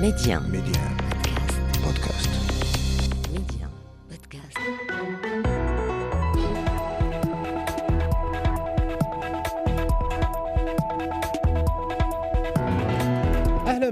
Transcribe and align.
Média. 0.00 0.40
Média. 0.48 0.80
Podcast. 1.82 2.30
Média. 2.32 2.49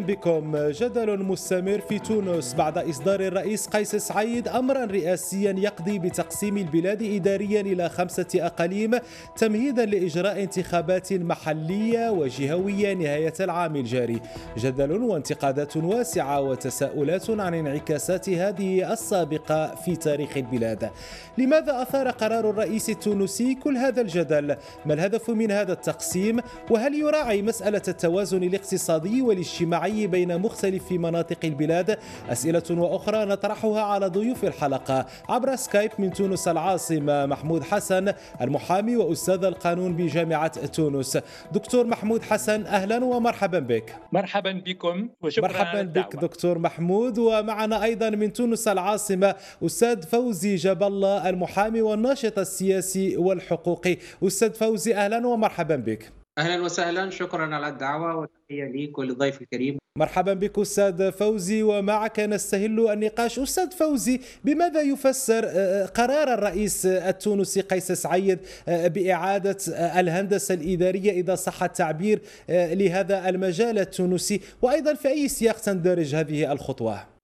بكم. 0.09 0.57
جدل 0.57 1.23
مستمر 1.23 1.81
في 1.81 1.99
تونس 1.99 2.55
بعد 2.55 2.79
إصدار 2.79 3.21
الرئيس 3.21 3.67
قيس 3.67 3.97
سعيد 3.97 4.49
امرا 4.49 4.85
رئاسيا 4.85 5.55
يقضي 5.59 5.99
بتقسيم 5.99 6.59
البلاد 6.59 7.03
اداريا 7.03 7.61
إلى 7.61 7.89
خمسة 7.89 8.27
أقاليم 8.35 8.99
تمهيدا 9.37 9.85
لإجراء 9.85 10.43
انتخابات 10.43 11.13
محلية 11.13 12.11
وجهوية 12.11 12.95
نهاية 12.95 13.33
العام 13.41 13.77
الجاري. 13.77 14.21
جدل 14.59 15.03
وانتقادات 15.03 15.77
واسعة 15.77 16.41
وتساؤلات 16.41 17.31
عن 17.31 17.55
انعكاسات 17.55 18.29
هذه 18.29 18.93
السابقة 18.93 19.75
في 19.75 19.97
تاريخ 19.97 20.37
البلاد. 20.37 20.91
لماذا 21.39 21.83
أثار 21.83 22.09
قرار 22.09 22.51
الرئيس 22.51 22.91
التونسي 22.91 23.55
كل 23.55 23.77
هذا 23.77 24.01
الجدل؟ 24.01 24.57
ما 24.87 24.95
الهدف 24.95 25.31
من 25.31 25.51
هذا 25.51 25.73
التقسيم؟ 25.73 26.41
وهل 26.71 26.95
يراعي 26.95 27.43
مسألة 27.43 27.83
التوازن 27.89 28.43
الاقتصادي 28.43 29.23
والاجتماعي 29.23 29.98
بين 30.07 30.39
مختلف 30.39 30.93
مناطق 30.93 31.39
البلاد. 31.45 31.99
أسئلة 32.29 32.63
وأخرى 32.71 33.25
نطرحها 33.25 33.81
على 33.81 34.07
ضيوف 34.07 34.45
الحلقة. 34.45 35.07
عبر 35.29 35.57
سكايب 35.57 35.91
من 35.99 36.13
تونس 36.13 36.49
العاصمة 36.49 37.27
محمود 37.27 37.63
حسن 37.63 38.13
المحامي 38.41 38.97
وأستاذ 38.97 39.45
القانون 39.45 39.97
بجامعة 39.97 40.67
تونس. 40.67 41.19
دكتور 41.53 41.87
محمود 41.87 42.23
حسن 42.23 42.67
أهلا 42.67 43.05
ومرحبا 43.05 43.59
بك. 43.59 43.97
مرحبا 44.13 44.53
بكم 44.53 45.09
وشكرا 45.23 45.49
مرحبا 45.49 45.83
بك. 45.83 46.17
دكتور 46.17 46.59
محمود. 46.59 47.19
ومعنا 47.19 47.85
أيضا 47.85 48.11
من 48.11 48.33
تونس 48.33 48.69
العاصمة 48.69 49.35
أستاذ 49.67 50.03
فوزي 50.03 50.57
جاب 50.57 50.83
الله 50.83 51.29
المحامي 51.29 51.81
والناشط 51.83 52.39
السياسي 52.39 53.17
والحقوقي. 53.17 53.97
أستاذ 54.23 54.53
فوزي 54.55 54.95
أهلا 54.95 55.27
ومرحبا 55.27 55.77
بك. 55.77 56.18
أهلا 56.39 56.63
وسهلا 56.63 57.11
شكرا 57.11 57.55
على 57.55 57.69
الدعوة 57.69 58.17
وتحيه 58.17 58.65
ليك 58.65 58.99
وللضيف 58.99 59.43
الكريم. 59.43 59.79
مرحبا 59.99 60.35
بك 60.35 60.59
أستاذ 60.59 61.13
فوزي 61.13 61.63
ومعك 61.63 62.21
نستهل 62.21 62.91
النقاش. 62.91 63.39
أستاذ 63.39 63.71
فوزي 63.71 64.21
بماذا 64.45 64.81
يفسر 64.81 65.43
آه، 65.47 65.87
قرار 65.87 66.35
الرئيس 66.35 66.87
التونسي 66.87 67.61
قيس 67.61 67.93
سعيد 67.93 68.39
آه، 68.69 68.89
بإعادة 68.89 69.57
آه، 69.75 70.01
الهندسة 70.01 70.55
الإدارية 70.55 71.11
إذا 71.11 71.35
صح 71.35 71.63
التعبير 71.63 72.21
آه، 72.51 72.75
لهذا 72.75 73.29
المجال 73.29 73.79
التونسي؟ 73.79 74.41
وأيضا 74.63 74.95
في 74.95 75.09
أي 75.09 75.29
سياق 75.29 75.57
تندرج 75.57 76.15
هذه 76.15 76.53
الخطوة؟ 76.53 76.95
آه، 76.95 77.18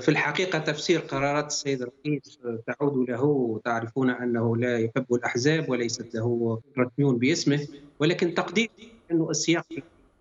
في 0.00 0.08
الحقيقة 0.08 0.58
تفسير 0.58 1.00
قرارات 1.00 1.46
السيد 1.46 1.82
الرئيس 1.82 2.38
آه، 2.44 2.62
تعود 2.66 3.10
له 3.10 3.60
تعرفون 3.64 4.10
أنه 4.10 4.56
لا 4.56 4.78
يحب 4.78 5.14
الأحزاب 5.14 5.70
وليست 5.70 6.14
له 6.14 6.60
رسميون 6.78 7.18
باسمه 7.18 7.68
ولكن 8.00 8.34
تقديري 8.34 8.70
انه 9.10 9.30
السياق 9.30 9.66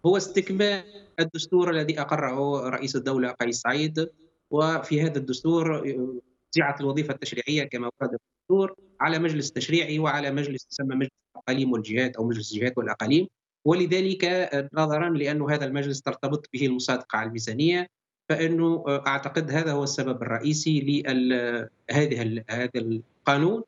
هو 0.05 0.17
استكمال 0.17 0.83
الدستور 1.19 1.69
الذي 1.69 2.01
أقره 2.01 2.69
رئيس 2.69 2.95
الدولة 2.95 3.31
قيس 3.31 3.61
سعيد. 3.61 4.09
وفي 4.51 5.01
هذا 5.01 5.17
الدستور 5.17 5.77
آه، 5.77 6.19
وزعت 6.55 6.81
الوظيفة 6.81 7.13
التشريعية 7.13 7.63
كما 7.63 7.89
ورد 8.01 8.09
في 8.09 8.15
الدستور 8.15 8.75
على 8.99 9.19
مجلس 9.19 9.51
تشريعي 9.51 9.99
وعلى 9.99 10.31
مجلس 10.31 10.67
يسمى 10.71 10.95
مجلس 10.95 11.11
الاقاليم 11.35 11.71
والجهات 11.71 12.15
أو 12.15 12.27
مجلس 12.27 12.53
الجهات 12.53 12.77
والأقاليم. 12.77 13.27
ولذلك 13.65 14.25
آه، 14.25 14.69
نظرا 14.73 15.09
لأن 15.09 15.41
هذا 15.41 15.65
المجلس 15.65 16.01
ترتبط 16.01 16.49
به 16.53 16.65
المصادقة 16.65 17.17
على 17.17 17.27
الميزانية. 17.27 17.87
فإنه 18.31 18.83
آه، 18.87 19.03
أعتقد 19.07 19.51
هذا 19.51 19.71
هو 19.71 19.83
السبب 19.83 20.21
الرئيسي 20.21 20.79
لهذه 20.79 22.43
هذا 22.49 22.69
القانون. 22.75 23.63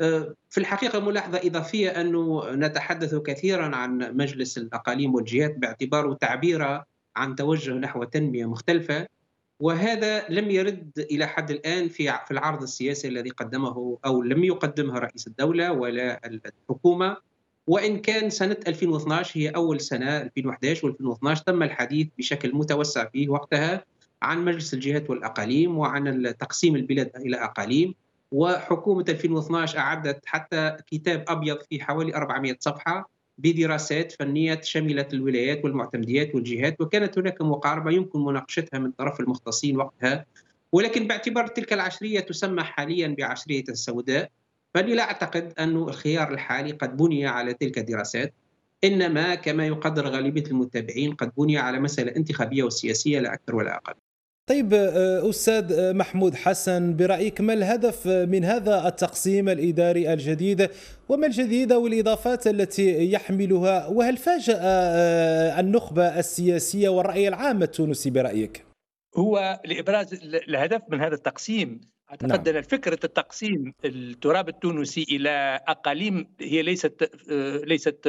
آه، 0.00 0.34
في 0.50 0.58
الحقيقة 0.58 1.00
ملاحظة 1.00 1.40
إضافية 1.44 2.00
أنه 2.00 2.50
نتحدث 2.50 3.14
كثيرا 3.14 3.76
عن 3.76 4.16
مجلس 4.16 4.58
الأقاليم 4.58 5.14
والجهات 5.14 5.58
باعتباره 5.58 6.14
تعبير 6.14 6.82
عن 7.16 7.34
توجه 7.34 7.72
نحو 7.72 8.04
تنمية 8.04 8.46
مختلفة 8.46 9.06
وهذا 9.60 10.28
لم 10.28 10.50
يرد 10.50 10.90
إلى 10.98 11.26
حد 11.26 11.50
الآن 11.50 11.88
في 11.88 12.12
في 12.26 12.30
العرض 12.30 12.62
السياسي 12.62 13.08
الذي 13.08 13.30
قدمه 13.30 13.98
أو 14.06 14.22
لم 14.22 14.44
يقدمه 14.44 14.98
رئيس 14.98 15.26
الدولة 15.26 15.72
ولا 15.72 16.20
الحكومة. 16.26 17.16
وإن 17.66 17.98
كان 17.98 18.30
سنة 18.30 18.56
2012 18.66 19.40
هي 19.40 19.48
أول 19.48 19.80
سنة 19.80 20.16
2011 20.16 20.92
و2012 20.92 21.42
تم 21.42 21.62
الحديث 21.62 22.08
بشكل 22.18 22.54
متوسع 22.54 23.04
فيه 23.04 23.28
وقتها. 23.28 23.84
عن 24.22 24.44
مجلس 24.44 24.74
الجهات 24.74 25.10
والأقاليم 25.10 25.78
وعن 25.78 26.34
تقسيم 26.38 26.76
البلاد 26.76 27.10
إلى 27.16 27.36
أقاليم. 27.36 27.94
وحكومة 28.32 29.04
2012 29.08 29.78
أعدت 29.78 30.26
حتى 30.26 30.76
كتاب 30.86 31.24
أبيض 31.28 31.58
في 31.70 31.80
حوالي 31.80 32.14
400 32.14 32.56
صفحة 32.60 33.10
بدراسات 33.38 34.12
فنية 34.12 34.60
شملت 34.62 35.14
الولايات 35.14 35.64
والمعتمديات 35.64 36.34
والجهات 36.34 36.80
وكانت 36.80 37.18
هناك 37.18 37.42
مقاربة 37.42 37.90
يمكن 37.90 38.24
مناقشتها 38.24 38.78
من 38.78 38.90
طرف 38.90 39.20
المختصين 39.20 39.76
وقتها. 39.76 40.24
ولكن 40.72 41.06
باعتبار 41.06 41.46
تلك 41.46 41.72
العشرية 41.72 42.20
تسمى 42.20 42.62
حاليا 42.62 43.14
بعشرية 43.18 43.64
السوداء 43.68 44.30
فاني 44.74 44.94
لا 44.94 45.02
أعتقد 45.02 45.52
أن 45.58 45.76
الخيار 45.76 46.32
الحالي 46.32 46.72
قد 46.72 46.96
بني 46.96 47.26
على 47.26 47.54
تلك 47.54 47.78
الدراسات. 47.78 48.34
إنما 48.84 49.34
كما 49.34 49.66
يقدر 49.66 50.08
غالبية 50.08 50.46
المتابعين 50.46 51.14
قد 51.14 51.32
بني 51.38 51.58
على 51.58 51.80
مسألة 51.80 52.16
انتخابية 52.16 52.62
وسياسية 52.62 53.20
لا 53.20 53.34
أكثر 53.34 53.56
ولا 53.56 53.76
أقل. 53.76 53.94
طيب 54.48 54.74
آه، 54.74 55.30
أستاذ 55.30 55.72
آه، 55.72 55.92
محمود 55.92 56.34
حسن 56.34 56.96
برأيك 56.96 57.40
ما 57.40 57.52
الهدف 57.52 58.06
من 58.06 58.44
هذا 58.44 58.88
التقسيم 58.88 59.48
الإداري 59.48 60.12
الجديد 60.12 60.68
وما 61.08 61.26
الجديد 61.26 61.72
والإضافات 61.72 62.46
التي 62.46 63.12
يحملها 63.12 63.86
وهل 63.86 64.16
فاجأ 64.16 64.58
آه، 64.60 65.60
النخبة 65.60 66.18
السياسية 66.18 66.88
والرأي 66.88 67.28
العام 67.28 67.62
التونسي 67.62 68.10
برأيك؟ 68.10 68.64
هو 69.16 69.60
لإبراز 69.64 70.14
ال- 70.14 70.48
الهدف 70.50 70.82
من 70.88 71.00
هذا 71.00 71.14
التقسيم 71.14 71.80
اعتقد 72.10 72.48
ان 72.48 72.62
فكرة 72.62 72.98
التقسيم 73.04 73.74
التراب 73.84 74.48
التونسي 74.48 75.06
إلى 75.10 75.60
أقاليم 75.68 76.28
هي 76.40 76.62
ليست 76.62 77.10
ليست 77.64 78.08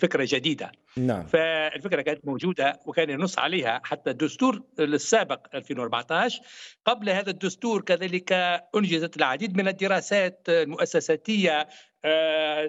فكرة 0.00 0.28
جديدة. 0.30 0.72
نعم. 0.96 1.26
فالفكرة 1.26 2.02
كانت 2.02 2.26
موجودة 2.26 2.80
وكان 2.86 3.10
ينص 3.10 3.38
عليها 3.38 3.80
حتى 3.84 4.10
الدستور 4.10 4.62
السابق 4.80 5.46
2014 5.54 6.40
قبل 6.84 7.10
هذا 7.10 7.30
الدستور 7.30 7.82
كذلك 7.82 8.32
أنجزت 8.76 9.16
العديد 9.16 9.56
من 9.56 9.68
الدراسات 9.68 10.46
المؤسساتية 10.48 11.68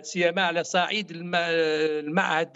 سيما 0.02 0.42
على 0.42 0.64
صعيد 0.64 1.12
الم- 1.12 1.36
المعهد 1.36 2.52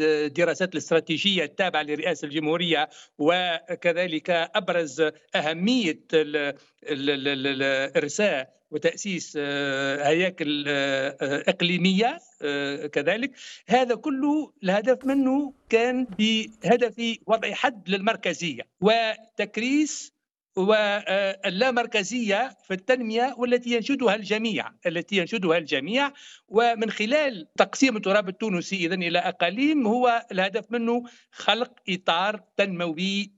الدراسات 0.00 0.72
الاستراتيجية 0.72 1.44
التابع 1.44 1.82
لرئاسة 1.82 2.26
الجمهورية 2.26 2.88
وكذلك 3.18 4.30
أبرز 4.30 5.00
أهمية 5.34 6.00
ال- 6.14 6.36
ال- 6.36 7.10
ال- 7.10 7.28
ال- 7.28 7.62
الارساء 7.62 8.56
وتأسيس 8.70 9.34
آه، 9.40 10.08
هياكل 10.08 10.64
آه، 10.68 11.16
آه، 11.20 11.44
إقليمية 11.48 12.18
آه، 12.42 12.86
كذلك. 12.86 13.30
هذا 13.68 13.94
كله 13.94 14.52
الهدف 14.64 15.04
منه 15.04 15.52
كان 15.68 16.04
بهدف 16.18 17.18
وضع 17.26 17.52
حد 17.54 17.88
للمركزية 17.88 18.62
وتكريس 18.80 20.12
واللامركزيه 20.56 22.56
في 22.66 22.74
التنمية 22.74 23.34
والتي 23.38 23.70
ينشدها 23.70 24.14
الجميع 24.14 24.70
التي 24.86 25.16
ينشدها 25.16 25.58
الجميع. 25.58 26.12
ومن 26.48 26.90
خلال 26.90 27.46
تقسيم 27.56 27.96
التراب 27.96 28.28
التونسي 28.28 28.86
اذا 28.86 28.94
إلى 28.94 29.18
أقاليم 29.18 29.86
هو 29.86 30.26
الهدف 30.32 30.64
منه 30.70 31.02
خلق 31.30 31.72
إطار 31.88 32.42
تنموي 32.56 33.30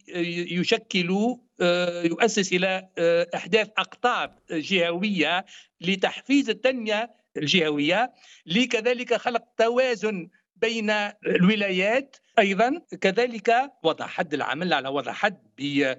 يشكل 0.51 1.37
يؤسس 2.05 2.53
إلى 2.53 2.89
أحداث 3.35 3.69
أقطاب 3.79 4.39
جهوية 4.51 5.45
لتحفيز 5.81 6.51
التنمية 6.51 7.11
الجهوية. 7.37 8.13
لكذلك 8.47 9.15
خلق 9.15 9.43
توازن 9.57 10.29
بين 10.57 10.91
الولايات 11.27 12.17
أيضا. 12.39 12.81
كذلك 13.01 13.73
وضع 13.83 14.07
حد 14.07 14.35
العمل 14.35 14.73
على 14.73 14.89
وضع 14.89 15.13
حد 15.13 15.39
آه، 15.85 15.99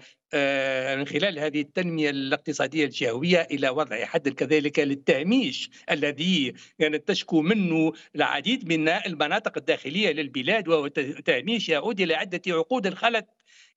من 0.95 1.05
خلال 1.07 1.39
هذه 1.39 1.61
التنمية 1.61 2.09
الاقتصادية 2.09 2.85
الجهوية 2.85 3.47
إلى 3.51 3.69
وضع 3.69 4.05
حد 4.05 4.29
كذلك 4.29 4.79
للتهميش 4.79 5.69
الذي 5.91 6.53
كانت 6.79 7.07
تشكو 7.07 7.41
منه 7.41 7.93
العديد 8.15 8.67
من 8.67 8.89
المناطق 8.89 9.57
الداخلية 9.57 10.11
للبلاد 10.11 10.67
وهو 10.67 10.87
تهميش 11.25 11.69
يعود 11.69 12.01
إلى 12.01 12.13
عدة 12.13 12.41
عقود 12.47 12.93
خلت 12.93 13.25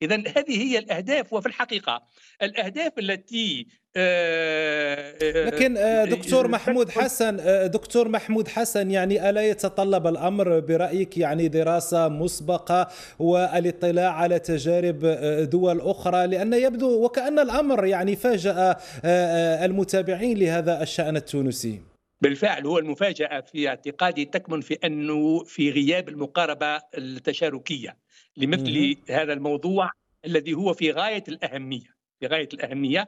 إذا 0.01 0.15
هذه 0.15 0.63
هي 0.63 0.77
الأهداف 0.77 1.33
وفي 1.33 1.45
الحقيقة 1.45 2.03
الأهداف 2.41 2.99
التي 2.99 3.67
آه، 3.95 5.15
آه، 5.21 5.45
لكن 5.45 5.77
آه، 5.77 6.05
دكتور 6.05 6.47
محمود 6.47 6.89
حسن 6.89 7.37
دكتور 7.71 8.07
محمود 8.07 8.47
حسن 8.47 8.91
يعني 8.91 9.29
ألا 9.29 9.41
يتطلب 9.49 10.07
الأمر 10.07 10.59
برأيك؟ 10.59 11.17
يعني 11.17 11.47
دراسة 11.47 12.09
مسبقة 12.09 12.87
والإطلاع 13.19 14.13
على 14.13 14.39
تجارب 14.39 14.99
دول 15.49 15.81
أخرى 15.81 16.25
لأن 16.43 16.63
يبدو 16.63 17.05
وكأن 17.05 17.39
الأمر 17.39 17.85
يعني 17.85 18.15
فاجأ 18.15 18.77
المتابعين 19.65 20.37
لهذا 20.37 20.83
الشأن 20.83 21.17
التونسي. 21.17 21.81
بالفعل 22.21 22.65
هو 22.67 22.79
المفاجأة 22.79 23.41
في 23.41 23.67
اعتقادي 23.67 24.25
تكمن 24.25 24.61
في 24.61 24.73
أنه 24.73 25.43
في 25.43 25.71
غياب 25.71 26.09
المقاربة 26.09 26.81
التشاركية 26.97 27.97
لمثل 28.37 28.95
هذا 29.09 29.33
الموضوع 29.33 29.89
الذي 30.25 30.53
هو 30.53 30.73
في 30.73 30.91
غاية 30.91 31.23
الأهمية. 31.27 31.93
في 32.23 32.27
غاية 32.27 32.49
الأهمية 32.53 33.05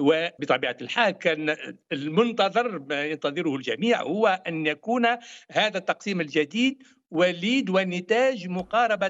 وبطبيعة 0.00 0.76
الحال 0.80 1.10
كان 1.10 1.56
المنتظر 1.92 2.78
ما 2.78 3.04
ينتظره 3.04 3.56
الجميع 3.56 4.02
هو 4.02 4.42
أن 4.46 4.66
يكون 4.66 5.06
هذا 5.50 5.78
التقسيم 5.78 6.20
الجديد 6.20 6.82
وليد 7.10 7.70
ونتاج 7.70 8.48
مقاربة 8.48 9.08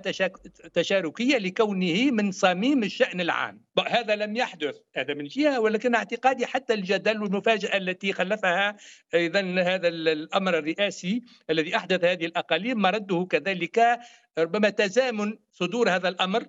تشاركية 0.73 1.39
لكونه 1.39 2.11
من 2.11 2.33
صميم 2.33 2.83
الشأن 2.83 3.21
العام. 3.21 3.65
هذا 3.89 4.17
لم 4.17 4.37
يحدث 4.37 4.77
هذا 4.97 5.15
من 5.15 5.25
جهة 5.25 5.61
ولكن 5.61 5.95
اعتقادي 5.95 6.47
حتى 6.47 6.75
الجدل 6.75 7.23
والمفاجأة 7.23 7.77
التي 7.77 8.13
خلفها 8.13 8.77
إذا 9.15 9.63
هذا 9.63 9.89
الأمر 9.89 10.59
الرئاسي 10.59 11.23
الذي 11.51 11.77
أحدث 11.77 12.05
هذه 12.05 12.27
الأقاليم 12.27 12.79
مرده 12.79 13.27
كذلك 13.31 13.99
ربما 14.39 14.71
تزامن 14.71 15.39
صدور 15.51 15.91
هذا 15.91 16.09
الأمر 16.09 16.47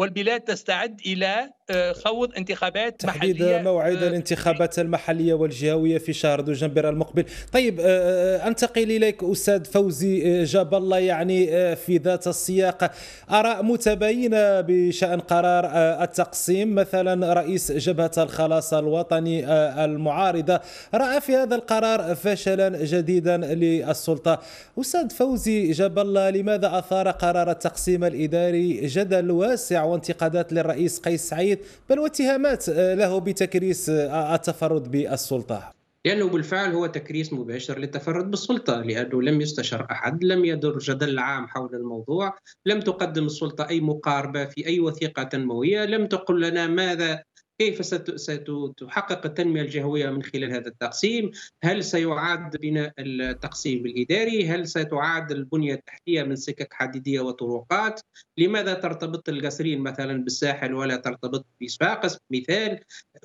والبلاد 0.00 0.40
تستعد 0.40 1.00
آه، 1.22 1.50
خوض 1.92 2.30
انتخابات 2.36 3.00
تحديد 3.00 3.42
محلية 3.42 3.62
موعد 3.62 4.02
آه، 4.02 4.08
الانتخابات 4.08 4.78
المحلية 4.78 5.34
والجهوية 5.34 5.98
في 5.98 6.12
شهر 6.12 6.40
دجنبر 6.40 6.88
المقبل. 6.88 7.24
طيب 7.52 7.80
آه، 7.80 8.48
أنتقل 8.48 8.90
إليك 8.90 9.24
أستاذ 9.24 9.64
فوزي 9.64 10.44
جاب 10.44 10.74
الله 10.74 10.98
يعني 10.98 11.46
في 11.76 11.96
ذات 11.96 12.26
السياق. 12.26 12.90
أراء 13.30 13.62
متباينة 13.62 14.60
بشأن 14.60 15.20
قرار 15.20 15.64
التقسيم. 16.02 16.74
مثلا 16.74 17.34
رئيس 17.34 17.72
جبهة 17.72 18.10
الخلاص 18.18 18.74
الوطني 18.74 19.44
المعارضة 19.84 20.60
رأى 20.94 21.20
في 21.20 21.36
هذا 21.36 21.54
القرار 21.54 22.14
فشلا 22.14 22.84
جديدا 22.84 23.36
للسلطة. 23.36 24.40
أستاذ 24.80 25.10
فوزي 25.10 25.70
جاب 25.70 25.98
الله 25.98 26.30
لماذا 26.30 26.78
أثار 26.78 27.10
قرار 27.10 27.50
التقسيم 27.50 28.04
الإداري 28.04 28.86
جدل 28.86 29.30
واسع 29.30 29.84
وانتقادات 29.84 30.52
للرئيس 30.52 30.98
قيس 30.98 31.28
سعيد؟ 31.28 31.58
بل 31.90 31.98
واتهامات 31.98 32.68
آه، 32.68 32.94
له 32.94 33.20
بتكريس 33.20 33.90
آه، 33.90 34.34
التفرد 34.34 34.90
بالسلطة. 34.90 35.80
لأنه 36.04 36.28
بالفعل 36.28 36.72
هو 36.72 36.86
تكريس 36.86 37.32
مباشر 37.32 37.78
للتفرد 37.78 38.30
بالسلطة 38.30 38.80
لأنه 38.82 39.22
لم 39.22 39.40
يستشر 39.40 39.86
أحد 39.90 40.24
لم 40.24 40.44
يدر 40.44 40.78
جدل 40.78 41.18
عام 41.18 41.48
حول 41.48 41.74
الموضوع 41.74 42.38
لم 42.66 42.80
تقدم 42.80 43.26
السلطة 43.26 43.68
أي 43.68 43.80
مقاربة 43.80 44.44
في 44.44 44.66
أي 44.66 44.80
وثيقة 44.80 45.22
تنمويه 45.22 45.84
لم 45.84 46.06
تقل 46.06 46.40
لنا 46.40 46.66
ماذا 46.66 47.22
كيف 47.60 47.84
ستحقق 48.16 49.26
التنمية 49.26 49.62
الجهوية 49.62 50.10
من 50.10 50.22
خلال 50.22 50.52
هذا 50.52 50.68
التقسيم؟ 50.68 51.30
هل 51.62 51.84
سيعاد 51.84 52.56
بناء 52.56 52.92
التقسيم 52.98 53.86
الإداري 53.86 54.48
هل 54.48 54.68
ستعاد 54.68 55.32
البنية 55.32 55.74
التحتية 55.74 56.22
من 56.22 56.36
سكك 56.36 56.72
حديدية 56.72 57.20
وطرقات؟ 57.20 58.00
لماذا 58.38 58.74
ترتبط 58.74 59.28
القصرين 59.28 59.80
مثلا 59.80 60.24
بالساحل 60.24 60.74
ولا 60.74 60.96
ترتبط 60.96 61.46
بصفاقس 61.62 62.18
مثال 62.30 62.80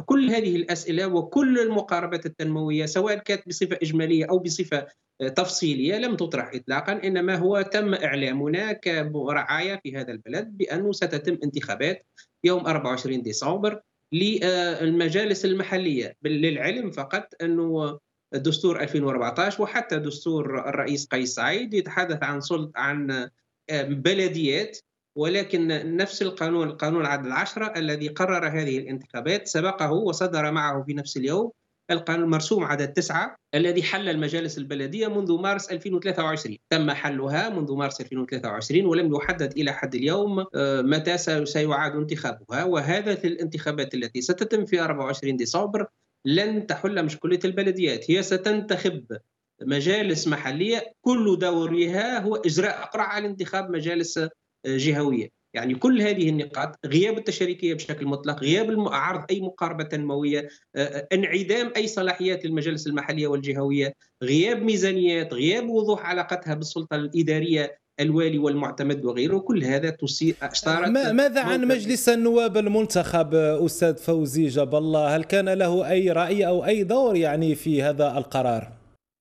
كل 0.06 0.30
هذه 0.30 0.56
الأسئلة 0.56 1.08
وكل 1.08 1.60
المقاربات 1.60 2.26
التنموية 2.26 2.86
سواء 2.86 3.18
كانت 3.18 3.48
بصفة 3.48 3.78
إجمالية 3.82 4.26
أو 4.30 4.40
بصفة 4.40 4.88
تفصيلية 5.36 5.98
لم 5.98 6.16
تطرح 6.16 6.52
إطلاقا 6.54 6.92
إنما 7.04 7.36
هو 7.36 7.62
تم 7.62 7.94
إعلامنا 7.94 8.74
كرعاية 8.74 9.80
في 9.84 9.98
هذا 9.98 10.12
البلد 10.12 10.58
بأنه 10.58 10.92
ستتم 10.92 11.38
انتخابات 11.44 12.06
يوم 12.44 12.66
24 12.66 13.22
ديسمبر 13.22 13.82
للمجالس 14.12 15.46
المحلية. 15.46 16.16
للعلم 16.24 16.92
فقط 16.92 17.34
أنه 17.42 18.00
دستور 18.34 18.82
2014 18.82 19.64
وحتى 19.64 20.00
دستور 20.00 20.70
الرئيس 20.70 21.06
قيس 21.06 21.36
سعيد 21.36 21.74
يتحدث 21.74 22.24
عن 22.24 22.42
سلط 22.42 22.72
عن 22.76 23.30
بلديات 23.72 24.78
ولكن 25.16 25.68
نفس 25.98 26.22
القانون 26.22 26.68
القانون 26.68 27.02
العدد 27.02 27.26
العشرة 27.26 27.74
الذي 27.78 28.08
قرر 28.08 28.48
هذه 28.48 28.78
الانتخابات 28.78 29.48
سبقه 29.48 29.92
وصدر 29.92 30.52
معه 30.52 30.84
في 30.84 30.94
نفس 30.94 31.18
اليوم 31.18 31.52
القانون 31.92 32.24
المرسوم 32.24 32.64
عدد 32.64 32.94
تسعة 32.94 33.36
الذي 33.56 33.84
حل 33.84 34.10
المجالس 34.10 34.58
البلدية 34.58 35.08
منذ 35.08 35.42
مارس 35.42 35.72
2023 35.72 36.58
تم 36.70 36.92
حلها 36.92 37.50
منذ 37.50 37.74
مارس 37.74 38.02
2023 38.02 38.86
ولم 38.86 39.16
يحدد 39.16 39.58
إلى 39.58 39.74
حد 39.74 39.96
اليوم 39.96 40.46
آه، 40.56 40.82
متى 40.82 41.18
سيعاد 41.46 41.96
انتخابها. 41.96 42.64
وهذه 42.64 43.20
الانتخابات 43.24 43.94
التي 43.94 44.22
ستتم 44.22 44.66
في 44.66 44.82
24 44.82 45.38
ديسمبر 45.38 45.88
لن 46.26 46.68
تحل 46.68 47.06
مشكلة 47.06 47.40
البلديات. 47.46 48.12
هي 48.12 48.24
ستنتخب 48.24 49.18
مجالس 49.62 50.28
محلية 50.28 50.94
كل 51.02 51.38
دورها 51.40 52.20
هو 52.20 52.36
إجراء 52.36 52.84
أقرع 52.84 53.04
على 53.04 53.28
انتخاب 53.28 53.70
مجالس 53.70 54.18
آه، 54.18 54.30
جهوية. 54.66 55.30
يعني 55.56 55.76
كل 55.76 56.02
هذه 56.02 56.30
النقاط 56.30 56.80
غياب 56.86 57.18
التشاركية 57.18 57.74
بشكل 57.74 58.06
مطلق 58.06 58.40
غياب 58.40 58.88
عرض 58.88 59.24
أي 59.32 59.42
مقاربة 59.42 59.84
تنموية 59.84 60.50
آه، 60.76 60.80
آه، 60.80 61.08
انعدام 61.14 61.72
أي 61.76 61.88
صلاحيات 61.88 62.46
للمجالس 62.46 62.88
المحلية 62.88 63.28
والجهوية 63.28 63.94
غياب 64.24 64.62
ميزانيات 64.62 65.34
غياب 65.34 65.70
وضوح 65.70 66.06
علاقتها 66.06 66.54
بالسلطة 66.54 66.96
الإدارية 66.96 67.78
الوالي 68.00 68.38
والمعتمد 68.38 69.06
وغيره 69.06 69.38
كل 69.38 69.64
هذا 69.64 69.90
تثير 69.90 70.36
اشترط 70.42 70.88
ماذا 70.88 71.42
عن 71.42 71.66
مجلس 71.66 72.10
النواب 72.10 72.58
المنتخب 72.58 73.36
أستاذ 73.36 73.98
فوزي 73.98 74.48
جاب 74.48 74.76
الله 74.76 75.16
هل 75.16 75.24
كان 75.24 75.50
له 75.50 75.90
أي 75.90 76.12
رأي 76.12 76.48
أو 76.48 76.66
أي 76.66 76.84
دور 76.84 77.16
يعني 77.16 77.56
في 77.56 77.82
هذا 77.82 78.18
القرار؟ 78.18 78.72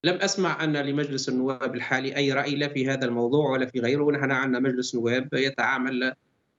لم 0.05 0.15
أسمع 0.15 0.65
أن 0.65 0.77
لمجلس 0.77 1.29
النواب 1.29 1.75
الحالي 1.75 2.17
أي 2.17 2.33
رأي 2.33 2.57
لا 2.57 2.69
في 2.69 2.89
هذا 2.89 3.05
الموضوع 3.05 3.51
ولا 3.51 3.67
في 3.67 3.81
غيره 3.81 4.03
ونحن 4.03 4.31
عندنا 4.31 4.59
مجلس 4.59 4.95
نواب 4.95 5.29
يتعامل 5.35 6.13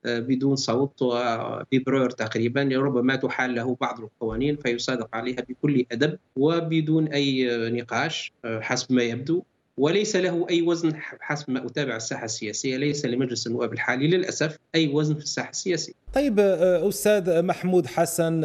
بدون 0.06 0.56
صوت 0.56 1.02
وببرور 1.02 2.10
تقريبا 2.10 2.69
ربما 2.74 3.16
تحال 3.16 3.56
له 3.56 3.78
بعض 3.81 4.00
القوانين 4.00 4.56
فيصادق 4.56 5.10
عليها 5.13 5.46
بكل 5.50 5.86
أدب 5.92 6.18
وبدون 6.36 7.07
أي 7.07 7.48
نقاش 7.69 8.34
آه، 8.46 8.60
حسب 8.60 8.94
ما 8.94 9.04
يبدو 9.04 9.44
وليس 9.78 10.16
له 10.16 10.46
أي 10.50 10.62
وزن 10.62 10.94
حسب 11.19 11.50
ما 11.50 11.66
أتابع 11.66 11.96
الساحة 11.96 12.25
السياسية 12.25 12.78
ليس 12.78 13.06
لمجلس 13.06 13.48
النواب 13.48 13.74
الحالي 13.74 14.07
للأسف 14.07 14.57
أي 14.75 14.88
وزن 14.88 15.16
في 15.16 15.24
الساحة 15.24 15.50
السياسية. 15.50 15.94
طيب 16.13 16.40
آه، 16.40 16.90
أستاذ 16.90 17.42
محمود 17.42 17.88
حسن 17.88 18.42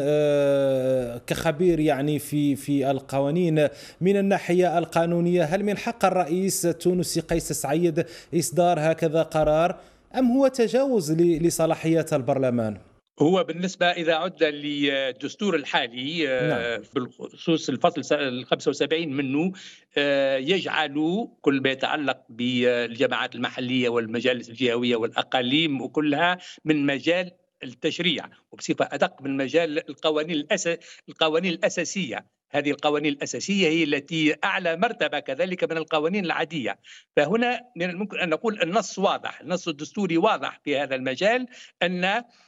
كخبير 1.27 1.79
يعني 1.79 2.19
في 2.19 2.55
في 2.55 2.91
القوانين 2.91 3.67
من 4.01 4.17
الناحية 4.17 4.77
القانونية 4.77 5.43
هل 5.43 5.63
من 5.63 5.77
حق 5.77 6.05
الرئيس 6.05 6.65
التونسي 6.65 7.19
قيس 7.19 7.51
سعيد 7.51 8.05
إصدار 8.35 8.79
هكذا 8.79 9.23
قرار 9.23 9.79
أم 10.17 10.31
هو 10.31 10.47
تجاوز 10.47 11.11
لصلاحيات 11.21 12.13
البرلمان؟ 12.13 12.77
هو 13.19 13.43
بالنسبة 13.43 13.85
إذا 13.85 14.15
عد 14.15 14.43
للدستور 14.43 15.55
الحالي 15.55 16.29
آه، 16.29 16.77
نعم. 16.77 16.83
بالخصوص 16.95 17.69
الفصل 17.69 18.15
ال 18.15 18.45
75 18.45 19.07
منه 19.07 19.51
آه، 19.97 20.37
يجعل 20.37 21.27
كل 21.41 21.61
ما 21.61 21.69
يتعلق 21.69 22.23
بالجماعات 22.29 23.35
المحلية 23.35 23.89
والمجالس 23.89 24.49
الجهوية 24.49 24.95
والأقاليم 24.95 25.81
وكلها 25.81 26.37
من 26.65 26.85
مجال 26.85 27.31
التشريع 27.63 28.25
وبصفة 28.51 28.89
أدق 28.91 29.21
من 29.21 29.37
مجال 29.37 29.89
القوانين 29.89 30.35
الأس... 30.35 30.69
القوانين 31.09 31.53
الأساسية 31.53 32.25
هذه 32.51 32.71
القوانين 32.71 33.13
الأساسية 33.13 33.67
هي 33.67 33.83
التي 33.83 34.35
أعلى 34.43 34.77
مرتبة 34.77 35.19
كذلك 35.19 35.71
من 35.71 35.77
القوانين 35.77 36.25
العادية. 36.25 36.79
فهنا 37.15 37.61
من 37.75 37.89
الممكن 37.89 38.19
أن 38.19 38.29
نقول 38.29 38.61
النص 38.61 38.99
واضح 38.99 39.41
النص 39.41 39.67
الدستوري 39.67 40.17
واضح 40.17 40.59
في 40.63 40.77
هذا 40.77 40.95
المجال 40.95 41.47
أن 41.83 42.05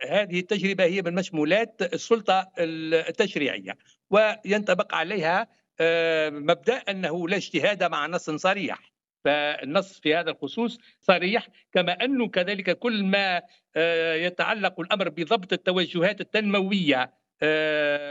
هذه 0.10 0.40
التجربة 0.40 0.84
هي 0.84 1.02
من 1.02 1.16
مشمولات 1.16 1.82
السلطة 1.94 2.52
التشريعية 2.60 3.78
وينطبق 4.10 4.96
عليها 4.96 5.48
آه، 5.80 6.30
مبدأ 6.30 6.76
أنه 6.76 7.28
لا 7.28 7.38
اجتهاد 7.38 7.84
مع 7.84 8.08
نص 8.08 8.30
صريح. 8.30 8.94
فالنص 9.26 10.00
في 10.00 10.16
هذا 10.16 10.32
الخصوص 10.32 10.80
صريح 11.02 11.48
كما 11.74 11.92
أنه 11.92 12.28
كذلك 12.28 12.78
كل 12.80 13.04
ما 13.04 13.42
آه، 13.76 14.14
يتعلق 14.14 14.80
الأمر 14.80 15.10
بضبط 15.10 15.54
التوجهات 15.54 16.22
التنموية 16.22 17.14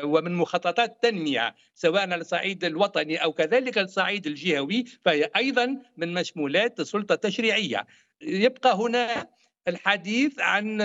ومن 0.04 0.32
مخططات 0.34 0.78
التنمية 0.90 1.54
سواء 1.74 2.02
على 2.02 2.14
الصعيد 2.14 2.64
الوطني 2.64 3.16
أو 3.16 3.32
كذلك 3.32 3.78
الصعيد 3.78 4.26
الجهوي 4.26 4.84
فهي 5.04 5.30
أيضا 5.36 5.76
من 5.96 6.14
مشمولات 6.14 6.80
السلطة 6.80 7.12
التشريعية. 7.12 7.86
يبقى 8.22 8.74
هنا 8.76 9.26
الحديث 9.68 10.40
عن 10.40 10.76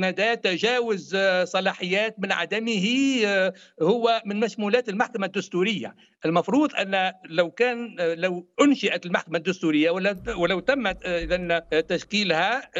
مدى 0.00 0.36
تجاوز 0.36 1.16
صلاحيات 1.44 2.14
من 2.18 2.32
عدمه 2.32 2.86
هو 3.82 4.22
من 4.26 4.40
مشمولات 4.40 4.88
المحكمة 4.88 5.26
الدستورية. 5.26 5.94
المفروض 6.24 6.74
أن 6.74 7.12
لو 7.24 7.50
كان 7.50 7.96
لو 7.98 8.46
أنشئت 8.60 9.06
المحكمة 9.06 9.38
الدستورية 9.38 9.90
ولو 10.36 10.60
تمت 10.60 11.06
إذا 11.06 11.58
تشكيلها 11.80 12.70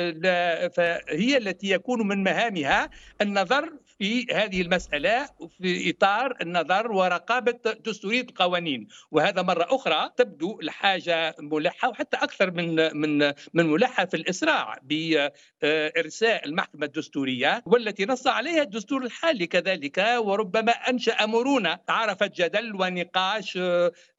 فهي 0.68 1.36
التي 1.36 1.70
يكون 1.70 2.08
من 2.08 2.22
مهامها 2.22 2.90
النظر 3.20 3.72
في 4.00 4.26
هذه 4.32 4.62
المسألة 4.62 5.28
في 5.62 5.90
إطار 5.90 6.36
النظر 6.42 6.92
ورقابة 6.92 7.58
دستورية 7.86 8.20
القوانين. 8.20 8.88
وهذا 9.10 9.42
مرة 9.42 9.66
أخرى 9.70 10.10
تبدو 10.16 10.60
الحاجة 10.60 11.36
ملحة 11.38 11.88
وحتى 11.88 12.16
أكثر 12.16 12.50
من 12.50 12.96
من 12.96 13.18
من 13.54 13.66
ملحة 13.66 14.04
في 14.04 14.16
الإسراع 14.16 14.78
بإرساء 14.82 16.46
المحكمة 16.46 16.86
الدستورية 16.86 17.62
والتي 17.66 18.06
نص 18.06 18.26
عليها 18.26 18.62
الدستور 18.62 19.04
الحالي 19.04 19.46
كذلك 19.46 19.98
وربما 20.18 20.72
أنشأ 20.72 21.26
مرونة 21.26 21.78
عرفت 21.88 22.36
جدل 22.36 22.74
ونقاش 22.74 23.58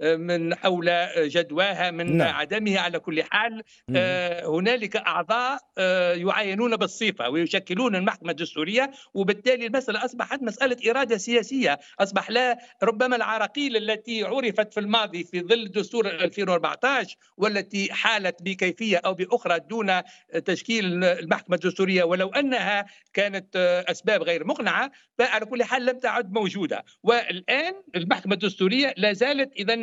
من 0.01 0.55
حول 0.55 0.91
جدواها 1.17 1.91
من 1.91 2.17
نعم. 2.17 2.35
عدمها 2.35 2.79
على 2.79 2.99
كل 2.99 3.23
حال. 3.23 3.63
هنالك 4.45 4.95
أعضاء 4.95 5.59
يعينون 6.17 6.75
بالصفة 6.75 7.29
ويشكلون 7.29 7.95
المحكمة 7.95 8.31
الدستورية 8.31 8.91
وبالتالي 9.13 9.70
المسألة 9.71 10.05
أصبحت 10.05 10.41
مسألة 10.41 10.91
إرادة 10.91 11.17
سياسية. 11.17 11.79
أصبح 11.99 12.29
لا 12.29 12.57
ربما 12.83 13.15
العراقيل 13.15 13.77
التي 13.77 14.23
عرفت 14.23 14.73
في 14.73 14.79
الماضي 14.79 15.23
في 15.23 15.41
ظل 15.41 15.71
دستور 15.71 16.07
2014 16.07 17.17
والتي 17.37 17.93
حالت 17.93 18.41
بكيفية 18.43 18.97
أو 18.97 19.13
بأخرى 19.13 19.59
دون 19.59 20.01
تشكيل 20.45 21.03
المحكمة 21.03 21.55
الدستورية 21.55 22.03
ولو 22.03 22.29
أنها 22.29 22.85
كانت 23.13 23.55
أسباب 23.89 24.23
غير 24.23 24.47
مقنعة 24.47 24.91
فعلى 25.17 25.45
كل 25.45 25.63
حال 25.63 25.85
لم 25.85 25.99
تعد 25.99 26.31
موجودة. 26.33 26.83
والآن 27.03 27.73
المحكمة 27.95 28.33
الدستورية 28.33 28.93
لا 28.97 29.13
زالت 29.13 29.51
إذا 29.59 29.75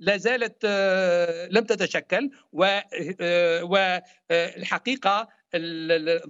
لا 0.00 0.16
زالت 0.16 0.66
لم 1.50 1.64
تتشكل 1.64 2.30
والحقيقة 3.62 5.28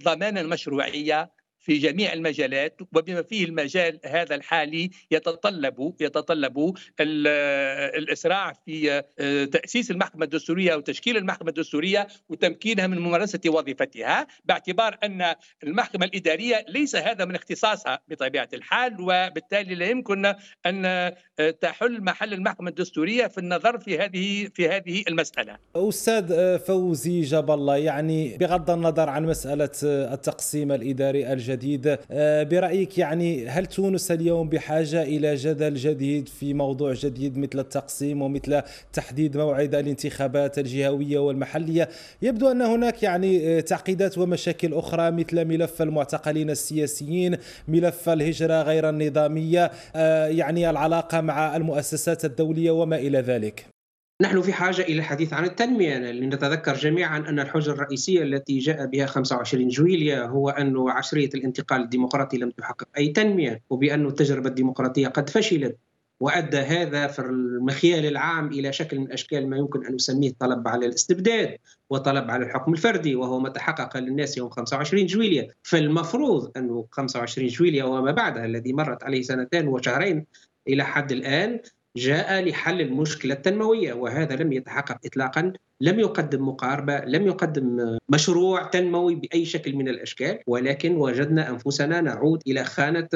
ضمان 0.03 0.37
المشروعية 0.37 1.40
في 1.61 1.77
جميع 1.77 2.13
المجالات 2.13 2.81
وبما 2.95 3.21
فيه 3.21 3.45
المجال 3.45 3.99
هذا 4.05 4.35
الحالي 4.35 4.91
يتطلب 5.11 5.93
يتطلب 5.99 6.73
الإسراع 6.99 8.53
في 8.65 9.03
آه، 9.19 9.45
تأسيس 9.45 9.91
المحكمة 9.91 10.25
الدستورية 10.25 10.75
وتشكيل 10.75 11.17
المحكمة 11.17 11.49
الدستورية 11.49 12.07
وتمكينها 12.29 12.87
من 12.87 12.99
ممارسة 12.99 13.39
وظيفتها 13.47 14.27
باعتبار 14.45 14.97
أن 15.03 15.35
المحكمة 15.63 16.05
الإدارية 16.05 16.65
ليس 16.69 16.95
هذا 16.95 17.25
من 17.25 17.35
اختصاصها 17.35 17.99
بطبيعة 18.07 18.49
الحال 18.53 19.01
وبالتالي 19.01 19.75
لا 19.75 19.85
يمكن 19.85 20.25
أن 20.65 20.85
آه، 20.85 21.15
تحل 21.61 22.03
محل 22.03 22.33
المحكمة 22.33 22.69
الدستورية 22.69 23.27
في 23.27 23.37
النظر 23.37 23.79
في 23.79 23.99
هذه 23.99 24.49
في 24.53 24.69
هذه 24.69 25.03
المسألة. 25.07 25.57
أستاذ 25.75 26.31
آه، 26.31 26.57
فوزي 26.57 27.21
جاب 27.21 27.51
الله 27.51 27.77
يعني 27.77 28.37
بغض 28.37 28.69
النظر 28.69 29.09
عن 29.09 29.25
مسألة 29.25 29.71
التقسيم 29.83 30.71
الإداري 30.71 31.33
الجديد 31.33 31.50
جديد. 31.51 31.97
آه، 32.11 32.43
برأيك 32.43 32.97
يعني 32.97 33.47
هل 33.47 33.65
تونس 33.65 34.11
اليوم 34.11 34.49
بحاجة 34.49 35.03
إلى 35.03 35.35
جدل 35.35 35.73
جديد 35.73 36.29
في 36.29 36.53
موضوع 36.53 36.93
جديد 36.93 37.37
مثل 37.37 37.59
التقسيم 37.59 38.21
ومثل 38.21 38.61
تحديد 38.93 39.37
موعد 39.37 39.75
الانتخابات 39.75 40.59
الجهوية 40.59 41.19
والمحلية؟ 41.19 41.89
يبدو 42.21 42.51
أن 42.51 42.61
هناك 42.61 43.03
يعني 43.03 43.57
آه، 43.57 43.59
تعقيدات 43.59 44.17
ومشاكل 44.17 44.73
أخرى 44.73 45.11
مثل 45.11 45.45
ملف 45.45 45.81
المعتقلين 45.81 46.49
السياسيين 46.49 47.37
ملف 47.67 48.09
الهجرة 48.09 48.61
غير 48.61 48.89
النظامية 48.89 49.71
آه، 49.95 50.27
يعني 50.27 50.69
العلاقة 50.69 51.21
مع 51.21 51.55
المؤسسات 51.55 52.25
الدولية 52.25 52.71
وما 52.71 52.95
إلى 52.95 53.19
ذلك. 53.19 53.80
نحن 54.21 54.41
في 54.41 54.53
حاجة 54.53 54.81
إلى 54.81 54.99
الحديث 54.99 55.33
عن 55.33 55.45
التنمية. 55.45 55.97
لنتذكر 55.97 56.73
جميعا 56.73 57.17
أن 57.17 57.39
الحجة 57.39 57.71
الرئيسية 57.71 58.23
التي 58.23 58.59
جاء 58.59 58.85
بها 58.85 59.05
25 59.05 59.67
جويليا 59.67 60.25
هو 60.25 60.49
أن 60.49 60.89
عشرية 60.89 61.29
الانتقال 61.35 61.81
الديمقراطي 61.81 62.37
لم 62.37 62.51
تحقق 62.51 62.87
أي 62.97 63.07
تنمية 63.07 63.61
وبأن 63.69 64.05
التجربة 64.05 64.49
الديمقراطية 64.49 65.07
قد 65.07 65.29
فشلت 65.29 65.77
وأدى 66.19 66.57
هذا 66.57 67.07
في 67.07 67.19
المخيال 67.19 68.05
العام 68.05 68.47
إلى 68.47 68.73
شكل 68.73 68.99
من 68.99 69.11
أشكال 69.11 69.49
ما 69.49 69.57
يمكن 69.57 69.85
أن 69.85 69.95
نسميه 69.95 70.31
طلب 70.39 70.67
على 70.67 70.85
الاستبداد 70.85 71.57
وطلب 71.89 72.31
على 72.31 72.45
الحكم 72.45 72.73
الفردي 72.73 73.15
وهو 73.15 73.39
ما 73.39 73.49
تحقق 73.49 73.97
للناس 73.97 74.37
يوم 74.37 74.49
25 74.49 75.05
جويليا. 75.05 75.47
فالمفروض 75.63 76.51
أنه 76.57 76.85
25 76.91 77.47
جويليا 77.47 77.83
وما 77.83 78.11
بعدها 78.11 78.45
الذي 78.45 78.73
مرت 78.73 79.03
عليه 79.03 79.21
سنتين 79.21 79.67
وشهرين 79.67 80.25
إلى 80.67 80.83
حد 80.83 81.11
الآن 81.11 81.59
جاء 81.97 82.43
لحل 82.43 82.81
المشكلة 82.81 83.33
التنموية 83.33 83.93
وهذا 83.93 84.35
لم 84.35 84.53
يتحقق 84.53 84.97
اطلاقا 85.05 85.53
لم 85.81 85.99
يقدم 85.99 86.47
مقاربة 86.47 86.99
لم 86.99 87.27
يقدم 87.27 87.97
مشروع 88.09 88.63
تنموي 88.63 89.15
بأي 89.15 89.45
شكل 89.45 89.75
من 89.75 89.87
الأشكال 89.87 90.39
ولكن 90.47 90.95
وجدنا 90.95 91.49
أنفسنا 91.49 92.01
نعود 92.01 92.43
إلى 92.47 92.63
خانة 92.63 93.09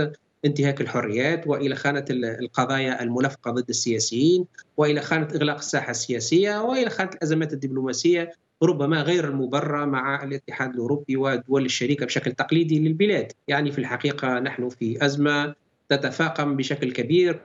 انتهاك 0.46 0.82
الحريات 0.82 1.48
وإلى 1.48 1.76
خانة 1.76 2.06
القضايا 2.12 3.04
الملفقة 3.04 3.52
ضد 3.52 3.70
السياسيين 3.70 4.46
وإلى 4.78 5.02
خانة 5.02 5.28
إغلاق 5.36 5.58
الساحة 5.58 5.92
السياسية 5.92 6.62
وإلى 6.64 6.90
خانة 6.90 7.10
الأزمات 7.10 7.54
الدبلوماسية 7.54 8.32
ربما 8.64 9.02
غير 9.02 9.28
المبرة 9.28 9.86
مع 9.86 10.24
الاتحاد 10.24 10.74
الأوروبي 10.74 11.18
والدول 11.18 11.66
الشريكة 11.66 12.06
بشكل 12.06 12.32
تقليدي 12.32 12.80
للبلاد. 12.80 13.32
يعني 13.48 13.72
في 13.72 13.80
الحقيقة 13.80 14.40
نحن 14.40 14.70
في 14.70 15.06
أزمة 15.06 15.56
تتفاقم 15.90 16.56
بشكل 16.56 16.92
كبير 16.92 17.42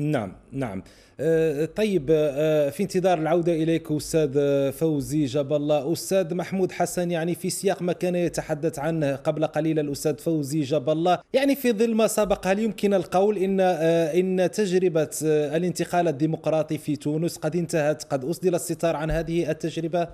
نعم 0.00 0.32
نعم. 0.52 0.82
أه، 1.20 1.64
طيب 1.64 2.06
أه، 2.10 2.70
في 2.70 2.82
انتظار 2.82 3.18
العودة 3.18 3.52
إليك 3.52 3.92
أستاذ 3.92 4.32
فوزي 4.72 5.24
جاب 5.24 5.52
الله. 5.52 5.92
أستاذ 5.92 6.34
محمود 6.34 6.72
حسن 6.72 7.10
يعني 7.10 7.34
في 7.34 7.50
سياق 7.50 7.82
ما 7.82 7.92
كان 7.92 8.14
يتحدث 8.14 8.78
عنه 8.78 9.16
قبل 9.16 9.46
قليل 9.46 9.78
الأستاذ 9.78 10.18
فوزي 10.18 10.60
جاب 10.60 10.90
الله 10.90 11.18
يعني 11.32 11.56
في 11.56 11.72
ظل 11.72 11.94
ما 11.94 12.06
سبق 12.06 12.46
هل 12.46 12.58
يمكن 12.58 12.94
القول 12.94 13.38
إن 13.38 13.60
أه، 13.60 14.14
إن 14.14 14.50
تجربة 14.50 15.10
الانتقال 15.22 16.08
الديمقراطي 16.08 16.78
في 16.78 16.96
تونس 16.96 17.36
قد 17.36 17.56
انتهت 17.56 18.04
قد 18.04 18.24
أسدل 18.24 18.54
الستار 18.54 18.96
عن 18.96 19.10
هذه 19.10 19.50
التجربة؟ 19.50 20.08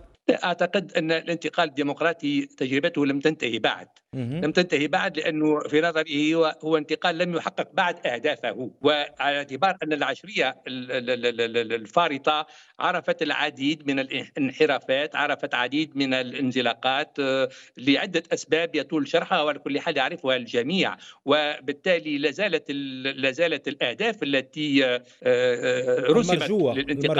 أعتقد 0.45 0.93
أن 0.93 1.13
الانتقال 1.13 1.69
الديمقراطي 1.69 2.47
تجربته 2.47 3.07
لم 3.07 3.21
تنتهي 3.21 3.59
بعد. 3.59 3.87
لم 4.17 4.53
تنتهي 4.53 4.89
بعد 4.89 5.19
لأنه 5.19 5.61
في 5.61 5.81
نظري 5.81 6.35
هو 6.35 6.57
هو 6.65 6.77
انتقال 6.77 7.19
لم 7.19 7.37
يحقق 7.37 7.69
بعد 7.73 8.07
أهدافه. 8.07 8.71
وعلى 8.83 9.37
اعتبار 9.37 9.77
أن 9.83 9.93
العشرية 9.93 10.57
الفارطة 10.67 12.47
عرفت 12.81 13.23
العديد 13.23 13.87
من 13.87 13.99
الانحرافات 13.99 15.17
عرفت 15.17 15.55
عديد 15.55 15.97
من 15.97 16.15
الانزلاقات 16.15 17.19
آه، 17.21 17.49
لعدة 17.79 18.23
أسباب 18.33 18.75
يطول 18.75 19.09
شرحها 19.09 19.43
وعلى 19.43 19.59
كل 19.59 19.81
حال 19.81 19.97
يعرفها 19.97 20.37
الجميع. 20.37 20.97
وبالتالي 21.25 22.19
لا 22.19 22.31
زالت 22.31 22.71
لا 23.17 23.31
زالت 23.31 23.69
الأهداف 23.69 24.23
التي 24.23 24.85
آه، 24.85 25.03
آه، 25.23 26.01
رسمت 26.01 26.51
للانتقال. 26.51 27.19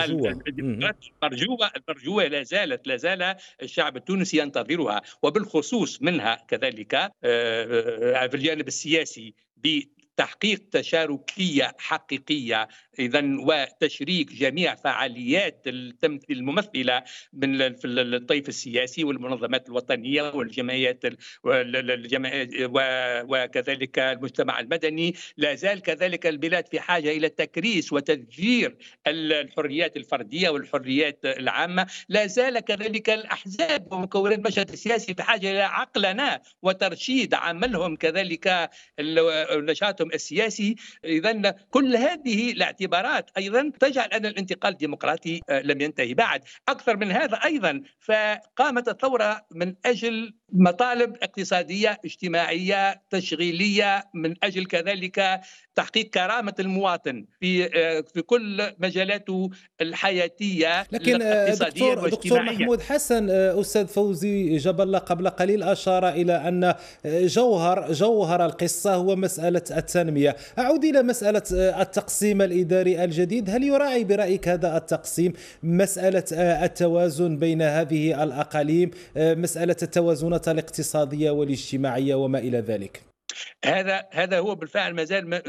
المرجوة 1.23 1.71
المرجوة 1.77 2.27
لا 2.27 2.43
زالت 2.43 2.87
لا 2.87 2.97
زال 2.97 3.35
الشعب 3.63 3.97
التونسي 3.97 4.39
ينتظرها. 4.39 5.03
وبالخصوص 5.23 6.03
منها 6.03 6.45
كذلك 6.49 6.86
في 8.29 8.35
الجانب 8.35 8.69
السياسي 8.69 9.35
تحقيق 10.17 10.63
تشاركية 10.71 11.77
حقيقية. 11.79 12.69
اذا 12.99 13.23
وتشريك 13.39 14.33
جميع 14.33 14.75
فعاليات 14.75 15.63
التمثيل 15.67 16.39
الممثلة 16.39 17.03
من 17.33 17.63
الطيف 18.15 18.49
السياسي 18.49 19.05
والمنظمات 19.05 19.69
الوطنية 19.69 20.23
والجمعيات 20.23 21.05
وكذلك 23.25 23.99
المجتمع 23.99 24.61
المدني. 24.61 25.15
لا 25.37 25.55
زال 25.55 25.83
كذلك 25.83 26.27
البلاد 26.27 26.69
في 26.69 26.81
حاجة 26.81 27.11
إلى 27.11 27.29
تكريس 27.29 27.93
وتذجير 27.93 28.77
الحريات 29.07 29.97
الفردية 29.97 30.49
والحريات 30.49 31.19
العامة. 31.25 31.87
لا 32.09 32.27
زال 32.27 32.61
كذلك 32.61 33.11
الأحزاب 33.11 33.93
ومكونات 33.93 34.39
المشهد 34.39 34.71
السياسي 34.71 35.13
بحاجه 35.13 35.51
إلى 35.51 35.63
عقلنه 35.63 36.41
وترشيد 36.63 37.35
عملهم. 37.35 37.97
كذلك 37.97 38.71
نشاطهم 39.53 40.06
الحكم 40.07 40.15
السياسي. 40.15 40.77
اذا 41.05 41.55
كل 41.71 41.97
هذه 41.97 42.53
الاعتبارات 42.53 43.31
أيضا 43.37 43.73
تجعل 43.81 44.09
أن 44.09 44.27
الانتقال 44.27 44.73
الديمقراطي 44.73 45.41
آه، 45.49 45.61
لم 45.61 45.81
ينتهي 45.81 46.15
بعد. 46.15 46.45
أكثر 46.69 46.97
من 46.97 47.11
هذا 47.13 47.37
أيضا 47.45 47.83
فقامت 48.01 48.89
الثورة 48.89 49.47
من 49.51 49.75
أجل 49.85 50.35
مطالب 50.53 51.17
اقتصادية 51.23 52.01
اجتماعية 52.05 53.03
تشغيلية 53.11 54.05
من 54.15 54.35
أجل 54.43 54.67
كذلك 54.67 55.41
تحقيق 55.77 56.11
كرامة 56.11 56.55
المواطن 56.61 57.25
في 57.41 57.65
آه، 57.65 58.05
في 58.15 58.23
كل 58.23 58.73
مجالاته 58.79 59.51
الحياتية 59.81 60.87
لكن 60.93 61.23
آه، 61.23 61.55
دكتور 61.55 62.09
دكتور 62.09 62.43
محمود 62.43 62.83
حسن 62.83 63.31
آه، 63.31 63.61
أستاذ 63.61 63.87
فوزي 63.87 64.57
جبل 64.57 64.99
قبل 64.99 65.29
قليل 65.29 65.63
أشار 65.63 66.09
إلى 66.09 66.33
أن 66.33 66.75
جوهر 67.07 67.93
جوهر 67.93 68.47
القصة 68.47 68.95
هو 68.95 69.17
مسألة 69.17 69.63
التنمية. 69.71 70.37
أعود 70.59 70.85
إلى 70.85 71.03
مسألة 71.03 71.43
التقسيم 71.83 72.43
الإداري 72.43 73.05
الجديد. 73.05 73.51
هل 73.51 73.63
يراعي 73.63 74.05
برأيك 74.05 74.49
هذا 74.49 74.77
التقسيم 74.77 75.33
مسألة 75.63 76.25
التوازن 76.65 77.37
بين 77.37 77.63
هذه 77.63 78.23
الأقاليم 78.23 78.91
مسألة 79.17 79.77
التوازنات 79.83 80.49
الاقتصادية 80.49 81.31
والاجتماعية 81.31 82.15
وما 82.15 82.39
إلى 82.39 82.59
ذلك؟ 82.61 83.16
هذا 83.65 84.09
هذا 84.13 84.39
هو 84.39 84.55
بالفعل 84.55 84.95
ما 84.95 85.05
زال 85.05 85.41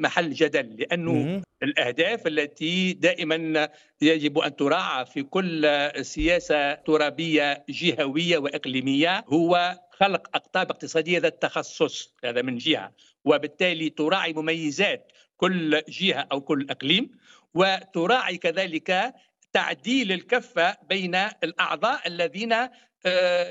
محل 0.00 0.30
جدل 0.30 0.76
لأنه 0.78 1.42
الأهداف 1.62 2.26
التي 2.26 2.92
دائما 2.92 3.68
يجب 4.02 4.38
أن 4.38 4.56
تراعى 4.56 5.06
في 5.06 5.22
كل 5.22 5.90
سياسة 6.00 6.74
ترابية 6.74 7.64
جهوية 7.68 8.38
وإقليمية 8.38 9.24
هو 9.28 9.78
خلق 9.90 10.28
أقطاب 10.34 10.70
اقتصادية 10.70 11.18
ذات 11.18 11.42
تخصص 11.42 12.14
هذا 12.24 12.42
من 12.42 12.56
جهة 12.56 12.92
وبالتالي 13.24 13.90
تراعي 13.90 14.32
مميزات 14.32 15.12
كل 15.36 15.82
جهة 15.88 16.28
أو 16.32 16.40
كل 16.40 16.66
إقليم 16.70 17.10
وتراعي 17.54 18.36
كذلك 18.36 19.14
تعديل 19.52 20.12
الكفة 20.12 20.76
بين 20.88 21.14
الأعضاء 21.14 22.08
الذين 22.08 22.52
آه، 22.52 22.70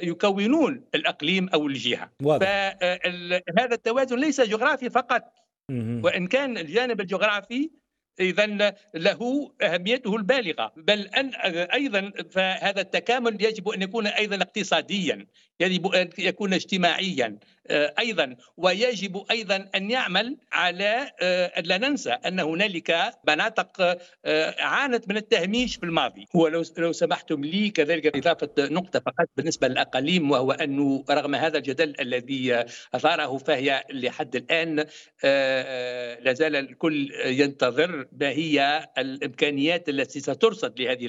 يكونون 0.03 0.85
الأقليم 0.95 1.49
أو 1.49 1.67
الجهة. 1.67 2.11
فهذا 2.21 3.73
التوازن 3.73 4.19
ليس 4.19 4.41
جغرافي 4.41 4.89
فقط. 4.89 5.23
وإن 6.03 6.27
كان 6.27 6.57
الجانب 6.57 7.01
الجغرافي 7.01 7.71
اذا 8.21 8.75
له 8.93 9.51
أهميته 9.61 10.15
البالغة. 10.15 10.73
بل 10.77 11.07
أن 11.07 11.33
أيضا 11.55 12.11
فهذا 12.31 12.81
التكامل 12.81 13.43
يجب 13.43 13.69
أن 13.69 13.81
يكون 13.81 14.07
أيضا 14.07 14.35
اقتصاديا 14.35 15.27
يجب 15.59 15.87
أن 15.87 16.09
يكون 16.17 16.53
اجتماعيا 16.53 17.39
آه، 17.67 17.93
أيضا. 17.99 18.35
ويجب 18.57 19.25
أيضا 19.31 19.69
أن 19.75 19.91
يعمل 19.91 20.37
على 20.51 21.11
آه، 21.21 21.61
لا 21.61 21.77
ننسى 21.77 22.11
أن 22.11 22.39
هنالك 22.39 23.13
مناطق 23.27 23.97
آه، 24.25 24.55
عانت 24.59 25.09
من 25.09 25.17
التهميش 25.17 25.75
في 25.75 25.83
الماضي. 25.83 26.25
ولو 26.33 26.63
لو 26.77 26.91
سمحتم 26.91 27.43
لي 27.43 27.69
كذلك 27.69 28.17
إضافة 28.17 28.49
نقطة 28.59 28.99
فقط 28.99 29.27
بالنسبة 29.37 29.67
للأقاليم 29.67 30.31
وهو 30.31 30.51
انه 30.51 31.03
رغم 31.09 31.35
هذا 31.35 31.57
الجدل 31.57 31.95
الذي 31.99 32.65
أثاره 32.93 33.37
فهي 33.37 33.83
لحد 33.91 34.35
الآن 34.35 34.75
لا 36.23 36.33
زال 36.33 36.55
الكل 36.55 37.11
ينتظر 37.25 38.07
ما 38.11 38.29
هي 38.29 38.87
الإمكانيات 38.97 39.89
التي 39.89 40.19
سترصد 40.19 40.81
لهذه 40.81 41.05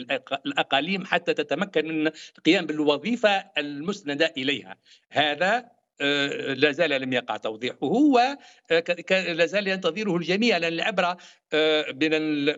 الأقاليم 0.47 1.05
حتى 1.05 1.35
تتمكن 1.35 1.89
من 1.89 2.11
القيام 2.39 2.67
بالوظيفة 2.67 3.45
المسندة 3.59 4.33
إليها. 4.37 4.77
هذا 5.11 5.71
آه، 6.01 6.55
لا 6.55 6.73
زال 6.73 6.91
لم 6.91 7.13
يقع 7.13 7.37
توضيحه 7.37 7.77
هو 7.83 8.39
آه، 8.71 9.33
لا 9.33 9.47
زال 9.47 9.69
ينتظره 9.69 10.17
الجميع 10.17 10.57
لأن 10.57 10.73
العبرة 10.73 11.17
آه، 11.53 11.87
من 11.93 12.11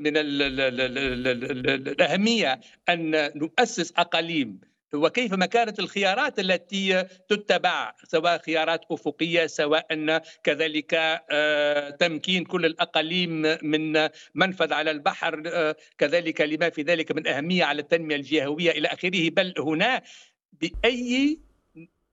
من 0.03 0.17
ال 0.17 1.89
الأهمية 1.89 2.61
أن 2.89 3.31
نؤسس 3.35 3.93
أقاليم 3.97 4.61
وكيف 4.95 5.33
ما 5.33 5.47
كانت 5.47 5.79
الخيارات 5.79 6.39
التي 6.39 7.05
تتبع 7.29 7.95
سواء 8.05 8.39
خيارات 8.39 8.81
أفقية 8.91 9.47
سواء 9.47 10.21
كذلك 10.45 11.23
تمكين 12.01 12.45
كل 12.45 12.67
الأقاليم 12.67 13.43
من 13.63 14.09
منفذ 14.35 14.73
على 14.73 14.91
البحر 14.91 15.43
كذلك 15.99 16.41
لما 16.41 16.71
في 16.71 16.83
ذلك 16.83 17.13
من 17.13 17.27
أهمية 17.27 17.65
على 17.65 17.83
التنمية 17.83 18.17
الجهوية 18.17 18.71
إلى 18.71 18.89
آخره. 18.89 19.31
بل 19.31 19.55
هنا 19.59 20.03
بأي 20.53 21.39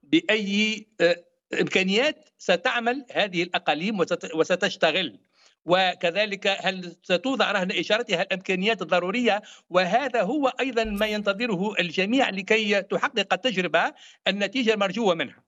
بأي 0.04 0.88
آه، 1.02 1.24
إمكانيات 1.62 2.30
ستعمل 2.38 3.06
هذه 3.12 3.44
الأقاليم 3.44 4.00
وستشتغل. 4.36 5.20
وكذلك 5.66 6.48
هل 6.48 6.96
ستوضع 7.04 7.52
رهن 7.52 7.72
إشارتها 7.72 8.22
الإمكانيات 8.22 8.82
الضرورية؟ 8.82 9.42
وهذا 9.70 10.22
هو 10.22 10.48
أيضا 10.60 10.84
ما 10.84 11.06
ينتظره 11.06 11.74
الجميع 11.80 12.30
لكي 12.30 12.82
تحقق 12.82 13.34
التجربة 13.34 13.94
النتيجة 14.28 14.74
المرجوة 14.74 15.16
منها. 15.16 15.44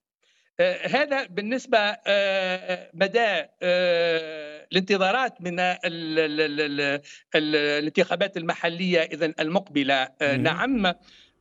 آه 0.60 0.88
هذا 0.88 1.26
بالنسبة 1.26 1.78
آه 2.08 2.90
مدى 2.94 3.46
آه 3.62 4.68
الانتظارات 4.72 5.42
من 5.42 5.60
ال 5.60 5.80
ال 5.86 6.62
ال 6.62 7.02
الانتخابات 7.36 8.38
المحلية 8.38 9.00
اذا 9.00 9.34
المقبلة. 9.40 10.10
آه، 10.22 10.38
نعم. 10.38 10.94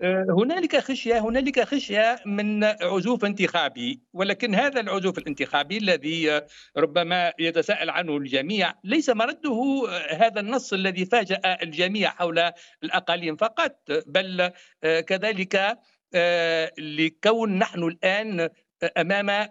هنالك 0.02 0.76
خشية 0.76 1.18
هنالك 1.18 1.60
خشية 1.60 2.20
من 2.26 2.64
عزوف 2.64 3.24
انتخابي 3.24 4.00
ولكن 4.12 4.54
هذا 4.54 4.80
العزوف 4.80 5.18
الانتخابي 5.18 5.78
الذي 5.78 6.40
ربما 6.76 7.32
يتساءل 7.38 7.90
عنه 7.90 8.16
الجميع 8.16 8.74
ليس 8.84 9.10
مرده 9.10 9.82
هذا 10.10 10.40
النص 10.40 10.72
الذي 10.72 11.04
فاجأ 11.04 11.40
الجميع 11.62 12.10
حول 12.10 12.50
الأقاليم 12.84 13.36
فقط 13.36 13.76
بل 14.06 14.50
آه، 14.84 15.00
كذلك 15.00 15.78
آه، 16.14 16.72
لكون 16.78 17.58
نحن 17.58 17.82
الآن 17.82 18.48
أمام 18.96 19.48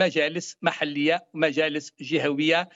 مجالس 0.00 0.56
محلية 0.62 1.26
مجالس 1.34 1.92
جهوية 2.00 2.68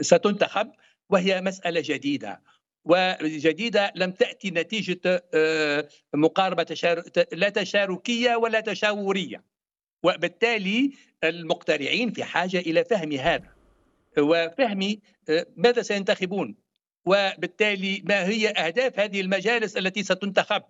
ستنتخب 0.00 0.72
وهي 1.10 1.40
مسألة 1.40 1.82
جديدة. 1.84 2.42
وجديدة 2.84 3.92
لم 3.96 4.10
تأتي 4.10 4.50
نتيجة 4.50 5.24
آه، 5.34 5.88
مقاربة 6.14 6.62
تشار... 6.62 7.02
لا 7.32 7.48
تشاركية 7.48 8.36
ولا 8.36 8.60
تشاورية. 8.60 9.44
وبالتالي 10.02 10.92
المقترعين 11.24 12.12
في 12.12 12.24
حاجة 12.24 12.58
إلى 12.58 12.84
فهم 12.84 13.12
هذا. 13.12 13.48
وفهم 14.18 14.96
آه، 15.28 15.46
ماذا 15.56 15.82
سينتخبون؟ 15.82 16.54
وبالتالي 17.06 18.02
ما 18.04 18.26
هي 18.26 18.48
أهداف 18.48 19.00
هذه 19.00 19.20
المجالس 19.20 19.76
التي 19.76 20.02
ستنتخب؟ 20.02 20.62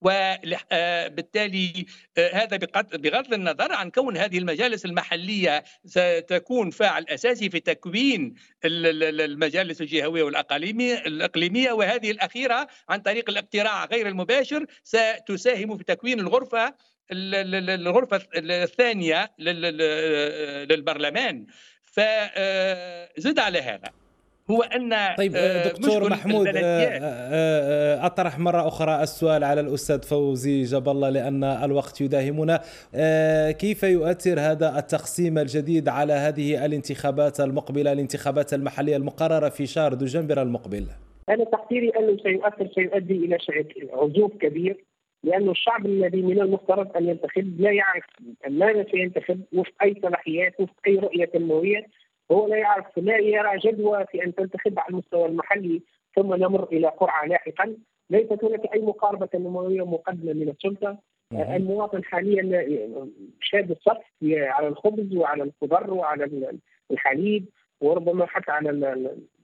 وبالتالي 0.00 1.86
آه، 2.18 2.34
هذا 2.34 2.56
بغض 2.94 3.34
النظر 3.34 3.72
عن 3.72 3.90
كون 3.90 4.16
هذه 4.16 4.38
المجالس 4.38 4.84
المحلية 4.84 5.64
ستكون 5.84 6.70
فاعل 6.70 7.06
أساسي 7.08 7.50
في 7.50 7.60
تكوين 7.60 8.34
المجالس 8.64 9.80
الجهوية 9.80 10.22
والاقاليميه 10.22 10.94
الأقليمية 10.94 11.72
وهذه 11.72 12.10
الأخيرة 12.10 12.66
عن 12.88 13.00
طريق 13.00 13.30
الاقتراع 13.30 13.84
غير 13.84 14.08
المباشر 14.08 14.66
ستساهم 14.82 15.76
في 15.78 15.84
تكوين 15.84 16.20
الغرفة 16.20 16.74
الغرفة 17.10 18.20
الثانية 18.34 19.32
للبرلمان. 20.68 21.46
فزد 21.82 23.38
على 23.38 23.62
هذا. 23.62 24.03
هو 24.50 24.62
أن 24.62 24.94
طيب 25.18 25.32
آه، 25.36 25.68
دكتور 25.68 26.10
محمود 26.10 26.46
آه، 26.46 26.60
آه، 26.62 28.06
أطرح 28.06 28.38
مرة 28.38 28.68
أخرى 28.68 29.02
السؤال 29.02 29.44
على 29.44 29.60
الأستاذ 29.60 30.02
فوزي 30.02 30.62
جاب 30.62 30.88
الله 30.88 31.10
لأن 31.10 31.44
الوقت 31.44 32.00
يداهمنا 32.00 32.60
كيف 33.50 33.82
يؤثر 33.82 34.40
هذا 34.40 34.78
التقسيم 34.78 35.38
الجديد 35.38 35.88
على 35.88 36.12
هذه 36.12 36.66
الانتخابات 36.66 37.40
المقبلة 37.40 37.92
الانتخابات 37.92 38.54
المحلية 38.54 38.96
المقررة 38.96 39.48
في 39.48 39.66
شهر 39.66 39.94
دجنبر 39.94 40.42
المقبل؟ 40.42 40.86
أنا 41.28 41.44
تقديري 41.44 41.88
أنه 41.88 42.16
سيؤثر 42.22 42.68
سيؤدي 42.74 43.14
إلى 43.14 43.38
عزوف 43.92 44.32
كبير 44.40 44.84
لأن 45.22 45.50
الشعب 45.50 45.86
الذي 45.86 46.22
من 46.22 46.40
المفترض 46.40 46.96
أن 46.96 47.08
ينتخب 47.08 47.60
لا 47.60 47.70
يعرف 47.70 48.04
ماذا 48.48 48.86
سينتخب 48.90 49.40
وفق 49.52 49.82
أي 49.82 49.96
صلاحيات 50.02 50.60
وفق 50.60 50.74
أي 50.86 50.96
رؤية 50.96 51.24
تنموية 51.24 51.86
هو 52.32 52.48
لا 52.48 52.56
يعرف 52.56 52.98
لا 52.98 53.18
يرى 53.18 53.58
جدوى 53.58 54.04
في 54.06 54.24
أن 54.24 54.34
تنتخب 54.34 54.78
على 54.78 54.88
المستوى 54.90 55.26
المحلي 55.26 55.82
ثم 56.16 56.34
نمر 56.34 56.64
إلى 56.64 56.88
قرعة 56.88 57.26
لاحقا. 57.26 57.76
ليست 58.10 58.44
هناك 58.44 58.74
أي 58.74 58.80
مقاربة 58.82 59.28
نموية 59.34 59.86
مقدمة 59.86 60.32
من 60.32 60.48
السلطة. 60.48 60.98
المواطن 61.32 62.04
حاليا 62.04 62.42
شاد 63.40 63.70
الصف 63.70 64.02
على 64.22 64.68
الخبز 64.68 65.16
وعلى 65.16 65.42
الخضر 65.42 65.94
وعلى 65.94 66.58
الحليب 66.90 67.44
وربما 67.80 68.26
حتى 68.26 68.50
على 68.50 68.70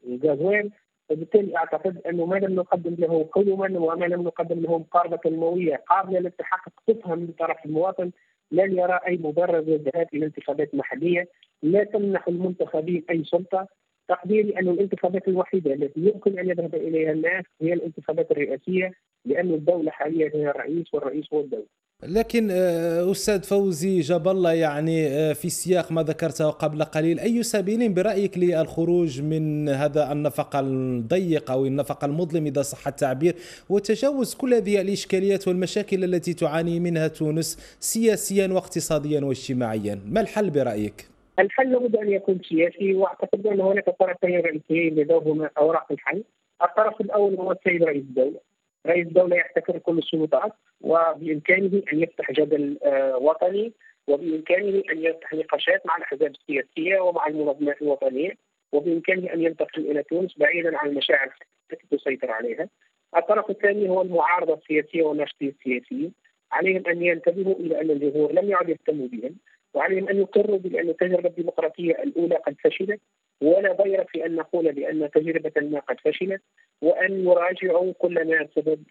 الغازوين 0.06 0.70
وبالتالي 1.10 1.56
أعتقد 1.56 1.98
أنه 2.06 2.26
ما 2.26 2.36
لم 2.36 2.54
نقدم 2.54 2.94
له 2.98 3.28
قدما 3.32 3.78
وما 3.78 4.04
لم 4.04 4.22
نقدم 4.22 4.60
له 4.60 4.78
مقاربة 4.78 5.20
نموية 5.26 5.76
قابلة 5.76 6.18
للتحقق 6.18 6.72
تفهم 6.86 7.18
من 7.18 7.32
طرف 7.38 7.66
المواطن 7.66 8.10
لن 8.52 8.78
يرى 8.78 9.00
أي 9.06 9.16
مبرر 9.16 9.60
للذهاب 9.60 10.08
إلى 10.14 10.26
انتخابات 10.26 10.74
محليه 10.74 11.28
لا 11.62 11.84
تمنح 11.84 12.28
المنتخبين 12.28 13.04
أي 13.10 13.24
سلطة. 13.24 13.66
تقديري 14.08 14.58
أن 14.58 14.68
الانتخابات 14.68 15.28
الوحيدة 15.28 15.74
التي 15.74 16.00
يمكن 16.00 16.38
أن 16.38 16.48
يذهب 16.50 16.74
إليها 16.74 17.12
الناس 17.12 17.44
هي 17.60 17.72
الانتخابات 17.72 18.30
الرئاسية 18.30 18.92
لأن 19.24 19.50
الدولة 19.54 19.90
حاليا 19.90 20.30
هي 20.34 20.50
الرئيس 20.50 20.94
والرئيس 20.94 21.32
هو 21.32 21.40
الدولة. 21.40 21.66
لكن 22.02 22.48
آه، 22.50 23.10
أستاذ 23.10 23.42
فوزي 23.42 24.00
جاب 24.00 24.28
الله 24.28 24.52
يعني 24.52 25.06
آه، 25.06 25.32
في 25.32 25.48
سياق 25.48 25.92
ما 25.92 26.02
ذكرته 26.02 26.50
قبل 26.50 26.84
قليل 26.84 27.20
أي 27.20 27.42
سبيل 27.42 27.88
برأيك 27.88 28.38
للخروج 28.38 29.22
من 29.22 29.68
هذا 29.68 30.12
النفق 30.12 30.56
الضيق 30.56 31.50
أو 31.50 31.66
النفق 31.66 32.04
المظلم 32.04 32.46
إذا 32.46 32.62
صح 32.62 32.88
التعبير 32.88 33.34
وتجاوز 33.70 34.34
كل 34.34 34.54
هذه 34.54 34.80
الإشكاليات 34.80 35.48
والمشاكل 35.48 36.04
التي 36.04 36.34
تعاني 36.34 36.80
منها 36.80 37.08
تونس 37.08 37.76
سياسيا 37.80 38.46
واقتصاديا 38.46 39.20
واجتماعيا 39.20 40.00
ما 40.06 40.20
الحل 40.20 40.50
برأيك؟ 40.50 41.08
الحل 41.38 41.72
لابد 41.72 41.96
أن 41.96 42.12
يكون 42.12 42.40
سياسي 42.48 42.94
وأعتقد 42.94 43.46
أن 43.46 43.60
هناك 43.60 43.84
طرفين 44.00 44.40
رئيسيين 44.40 44.94
لدورهما 44.94 45.50
أوراق 45.58 45.92
الحل. 45.92 46.24
الطرف 46.62 47.00
الأول 47.00 47.34
هو 47.34 47.52
السيد 47.52 47.82
رئيس 47.82 48.02
الدولة. 48.02 48.49
رئيس 48.86 49.06
الدولة 49.06 49.36
يحتكر 49.36 49.78
كل 49.78 49.98
السلطات 49.98 50.52
وبإمكانه 50.80 51.82
أن 51.92 52.02
يفتح 52.02 52.32
جدل 52.32 52.78
آه، 52.84 53.16
وطني 53.16 53.72
وبإمكانه 54.06 54.82
أن 54.92 55.02
يفتح 55.02 55.34
نقاشات 55.34 55.86
مع 55.86 55.96
الأحزاب 55.96 56.30
السياسية 56.30 57.00
ومع 57.00 57.26
المنظمات 57.26 57.82
الوطنيه 57.82 58.32
وبإمكانه 58.72 59.32
أن 59.32 59.42
ينتقل 59.42 59.90
إلى 59.90 60.02
تونس 60.02 60.38
بعيدا 60.38 60.78
عن 60.78 60.88
المشاعر 60.88 61.34
التي 61.72 61.96
تسيطر 61.96 62.30
عليها. 62.30 62.68
الطرف 63.16 63.50
الثاني 63.50 63.88
هو 63.88 64.02
المعارضة 64.02 64.54
السياسية 64.54 65.02
والناشطين 65.02 65.48
السياسيين 65.48 66.12
عليهم 66.52 66.86
أن 66.86 67.02
ينتبهوا 67.02 67.54
إلى 67.54 67.80
أن 67.80 67.90
الجمهور 67.90 68.32
لم 68.32 68.50
يعد 68.50 68.68
يهتم 68.68 69.06
بهم 69.06 69.36
وعليهم 69.74 70.08
أن 70.08 70.16
يقروا 70.16 70.58
بأن 70.58 70.88
التجربه 70.88 71.28
الديمقراطية 71.28 71.92
الأولى 71.92 72.34
قد 72.34 72.56
فشلت 72.64 73.00
ولا 73.40 73.72
ضير 73.72 74.04
في 74.04 74.26
أن 74.26 74.34
نقول 74.36 74.72
بأن 74.72 75.10
تجربة 75.10 75.52
ما 75.56 75.78
قد 75.78 76.00
فشلت 76.00 76.42
وأن 76.82 77.24
يراجعوا 77.24 77.92
كل 77.98 78.28
ما 78.28 78.48
سبب 78.56 78.82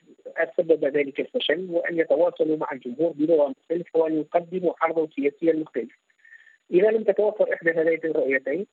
سبب 0.57 0.85
ذلك 0.85 1.19
الفشل 1.19 1.67
وأن 1.69 1.99
يتواصلوا 1.99 2.57
مع 2.57 2.71
الجمهور 2.71 3.11
بلغة 3.11 3.47
مختلفة 3.47 3.99
وأن 3.99 4.19
يقدموا 4.19 4.73
عرضا 4.81 5.07
سياسيا 5.15 5.53
مختلف. 5.53 5.99
إذا 6.71 6.91
لم 6.91 7.03
تتوفر 7.03 7.53
إحدى 7.53 7.71
هذين 7.71 7.99
الرؤيتين 8.05 8.65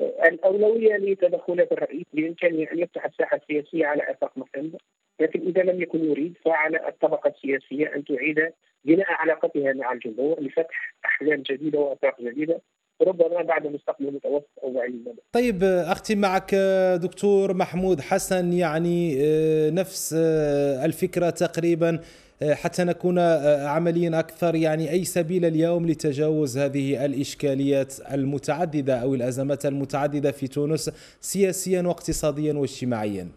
الأولوية 0.00 0.96
لتدخلات 0.96 1.72
الرئيس 1.72 2.06
بإمكانه 2.12 2.72
أن 2.72 2.78
يفتح 2.78 3.04
الساحة 3.04 3.36
السياسية 3.36 3.86
على 3.86 4.10
افاق 4.10 4.38
مختلفه 4.38 4.78
لكن 5.20 5.40
إذا 5.40 5.62
لم 5.62 5.82
يكن 5.82 6.04
يريد 6.04 6.34
فعلى 6.44 6.88
الطبقة 6.88 7.28
السياسية 7.28 7.96
أن 7.96 8.04
تعيد 8.04 8.52
بناء 8.84 9.06
علاقتها 9.12 9.72
مع 9.72 9.92
الجمهور 9.92 10.40
لفتح 10.40 10.94
أحلام 11.04 11.42
جديدة 11.42 11.78
وأفاق 11.78 12.20
جديدة 12.20 12.60
ربما 13.02 13.42
بعد 13.42 13.66
مستقبل 13.66 14.12
متوسط 14.14 14.48
أو 14.62 14.72
بعيد 14.72 14.94
المدى. 14.94 15.20
طيب 15.32 15.64
اختم 15.64 16.18
معك 16.18 16.54
دكتور 17.02 17.54
محمود 17.54 18.00
حسن 18.00 18.52
يعني 18.52 19.18
آه، 19.20 19.70
نفس 19.70 20.14
آه، 20.18 20.84
الفكرة 20.84 21.30
تقريبا 21.30 22.00
آه، 22.42 22.54
حتى 22.54 22.84
نكون 22.84 23.18
عمليا 23.66 24.18
أكثر 24.18 24.54
يعني 24.54 24.90
أي 24.90 25.04
سبيل 25.04 25.44
اليوم 25.44 25.86
لتجاوز 25.86 26.58
هذه 26.58 27.04
الإشكاليات 27.04 27.94
المتعددة 28.12 28.96
أو 28.96 29.14
الأزمات 29.14 29.66
المتعددة 29.66 30.30
في 30.32 30.48
تونس 30.48 30.90
سياسيا 31.20 31.82
واقتصاديا 31.82 32.52
واجتماعيا. 32.52 33.28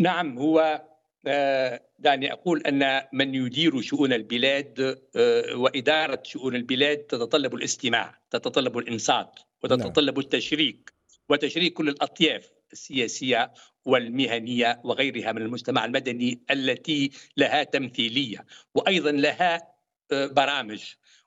نعم 0.00 0.38
هو 0.38 0.80
دعني 1.98 2.32
أقول 2.32 2.60
أن 2.60 3.02
من 3.12 3.34
يدير 3.34 3.80
شؤون 3.80 4.12
البلاد 4.12 5.00
آه، 5.16 5.56
وإدارة 5.56 6.22
شؤون 6.24 6.54
البلاد 6.56 6.98
تتطلب 6.98 7.54
الاستماع، 7.54 8.18
تتطلب 8.30 8.78
الإنصات 8.78 9.40
وتتطلب 9.62 10.18
التشريك 10.18 10.92
وتشريك 11.28 11.72
كل 11.72 11.88
الأطياف 11.88 12.50
السياسية 12.72 13.52
والمهنية 13.84 14.80
وغيرها 14.84 15.32
من 15.32 15.42
المجتمع 15.42 15.84
المدني 15.84 16.40
التي 16.50 17.10
لها 17.36 17.62
تمثيلية 17.62 18.44
وأيضا 18.74 19.10
لها 19.10 19.74
آه، 20.12 20.26
برامج. 20.26 20.82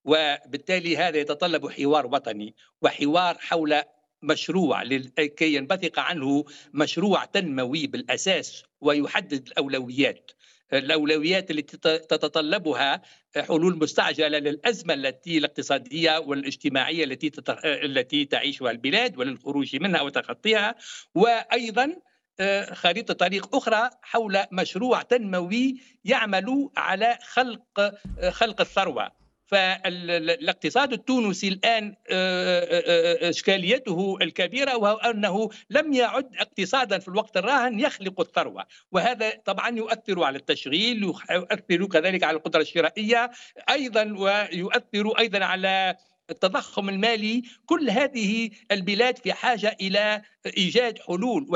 وبالتالي 0.05 0.97
هذا 0.97 1.17
يتطلب 1.17 1.69
حوار 1.69 2.07
وطني 2.07 2.55
وحوار 2.81 3.37
حول 3.39 3.81
مشروع 4.21 4.83
كي 5.17 5.53
ينبثق 5.53 5.99
عنه 5.99 6.45
مشروع 6.73 7.25
تنموي 7.25 7.87
بالأساس 7.87 8.63
ويحدد 8.81 9.47
الأولويات. 9.47 10.31
الأولويات 10.73 11.51
التي 11.51 11.77
تتطلبها 11.97 13.01
حلول 13.37 13.77
مستعجلة 13.77 14.37
للأزمة 14.37 14.93
التي 14.93 15.37
الاقتصادية 15.37 16.17
والاجتماعية 16.17 17.03
التي 17.03 17.31
التي 17.65 18.25
تعيشها 18.25 18.71
البلاد 18.71 19.17
وللخروج 19.17 19.75
منها 19.75 20.01
وتخطيها 20.01 20.75
وأيضا 21.15 21.95
آه، 22.39 22.73
خريطة 22.73 23.13
طريق 23.13 23.55
أخرى 23.55 23.89
حول 24.01 24.43
مشروع 24.51 25.01
تنموي 25.01 25.81
يعمل 26.05 26.69
على 26.77 27.17
خلق 27.21 27.79
آه، 28.19 28.29
خلق 28.29 28.61
الثروة. 28.61 29.11
فالاقتصاد 29.47 30.93
التونسي 30.93 31.47
الآن 31.47 31.95
آه، 32.09 32.59
آه، 32.59 33.25
آه، 33.25 33.29
إشكاليته 33.29 34.17
الكبيرة 34.21 34.77
وهو 34.77 34.95
أنه 34.95 35.49
لم 35.69 35.93
يعد 35.93 36.35
اقتصادا 36.35 36.99
في 36.99 37.07
الوقت 37.07 37.37
الراهن 37.37 37.79
يخلق 37.79 38.21
الثروة. 38.21 38.65
وهذا 38.91 39.29
طبعا 39.45 39.69
يؤثر 39.69 40.23
على 40.23 40.37
التشغيل 40.37 41.03
يؤثر 41.03 41.85
كذلك 41.85 42.23
على 42.23 42.37
القدرة 42.37 42.61
الشرائية 42.61 43.31
أيضا 43.69 44.15
ويؤثر 44.17 45.19
أيضا 45.19 45.45
على 45.45 45.95
التضخم 46.29 46.89
المالي. 46.89 47.43
كل 47.65 47.89
هذه 47.89 48.49
البلاد 48.71 49.17
في 49.17 49.33
حاجة 49.33 49.77
إلى 49.81 50.21
إيجاد 50.57 50.99
حلول 50.99 51.47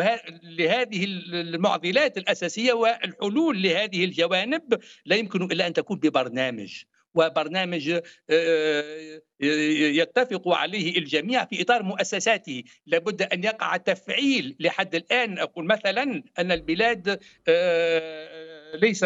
لهذه 0.44 1.06
المعضلات 1.34 2.18
الأساسية 2.18 2.74
والحلول 2.74 3.62
لهذه 3.62 4.06
الجوانب 4.06 4.80
لا 5.06 5.16
يمكن 5.16 5.44
إلا 5.44 5.68
أن 5.68 5.74
تكون 5.74 6.00
ببرنامج. 6.00 6.84
وبرنامج 7.15 7.89
آه، 7.89 8.02
آه، 8.30 9.21
يتفق 9.41 10.47
عليه 10.47 10.97
الجميع 10.97 11.45
في 11.45 11.62
إطار 11.62 11.84
مؤسساته. 11.84 12.63
لابد 12.86 13.21
أن 13.21 13.43
يقع 13.43 13.78
تفعيل 13.78 14.56
لحد 14.60 14.95
الآن. 14.95 15.39
أقول 15.39 15.65
مثلا 15.65 16.24
أن 16.39 16.52
البلاد 16.52 17.19
آه، 17.47 18.76
ليس 18.76 19.06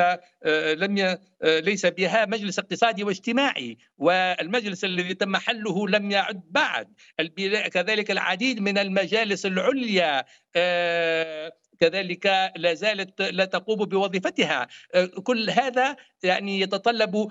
لم 0.77 1.17
ليس 1.43 1.85
بها 1.85 2.25
مجلس 2.25 2.59
اقتصادي 2.59 3.03
واجتماعي 3.03 3.77
والمجلس 3.97 4.83
الذي 4.83 5.13
تم 5.13 5.37
حله 5.37 5.87
لم 5.87 6.11
يعد 6.11 6.41
بعد. 6.49 6.87
كذلك 7.71 8.11
العديد 8.11 8.59
من 8.59 8.77
المجالس 8.77 9.45
العليا 9.45 10.25
كذلك 11.79 12.51
لا 12.55 12.73
زالت 12.73 13.21
لا 13.21 13.45
تقوم 13.45 13.85
بوظيفتها. 13.85 14.67
آه، 14.95 15.05
كل 15.05 15.49
هذا 15.49 15.95
يعني 16.23 16.59
يتطلب 16.61 17.27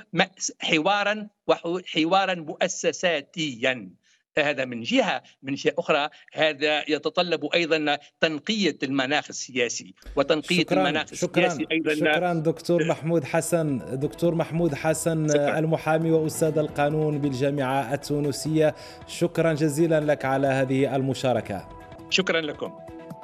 حوارا 0.61 1.29
وحوارا 1.47 2.35
مؤسساتيا. 2.35 3.91
هذا 4.39 4.65
من 4.65 4.83
جهة. 4.83 5.23
من 5.43 5.55
جهة 5.55 5.75
أخرى 5.79 6.09
هذا 6.33 6.91
يتطلب 6.91 7.45
أيضا 7.55 7.99
تنقية 8.21 8.79
المناخ 8.83 9.27
السياسي 9.29 9.95
وتنقية 10.17 10.61
شكرا 10.61 10.83
المناخ 10.83 11.15
شكرا. 11.15 11.47
السياسي 11.47 11.67
أيضا. 11.73 11.95
شكرا 11.95 12.35
دكتور 12.35 12.85
محمود 12.85 13.25
حسن 13.25 13.99
دكتور 14.01 14.35
محمود 14.35 14.75
حسن 14.75 15.29
شكرا. 15.29 15.59
المحامي 15.59 16.11
وأستاذ 16.11 16.59
القانون 16.59 17.19
بالجامعة 17.19 17.95
التونسية. 17.95 18.75
شكرا 19.07 19.53
جزيلا 19.53 20.01
لك 20.01 20.25
على 20.25 20.47
هذه 20.47 20.97
المشاركة. 20.97 21.69
شكرا 22.11 22.41
لكم. 22.41 22.73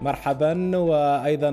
مرحبا. 0.03 0.77
وأيضا 0.77 1.51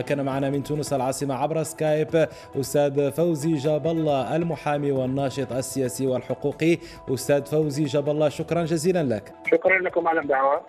كان 0.00 0.24
معنا 0.24 0.50
من 0.50 0.62
تونس 0.62 0.92
العاصمة 0.92 1.34
عبر 1.34 1.62
سكايب 1.62 2.28
أستاذ 2.60 3.12
فوزي 3.12 3.54
جاب 3.54 3.86
الله 3.86 4.36
المحامي 4.36 4.92
والناشط 4.92 5.52
السياسي 5.52 6.06
والحقوقي. 6.06 6.78
أستاذ 7.08 7.44
فوزي 7.44 7.84
جاب 7.84 8.08
الله 8.08 8.28
شكرا 8.28 8.64
جزيلا 8.64 9.02
لك. 9.02 9.32
شكرا 9.50 9.78
لكم 9.78 10.08
على 10.08 10.20
الدعوة. 10.20 10.60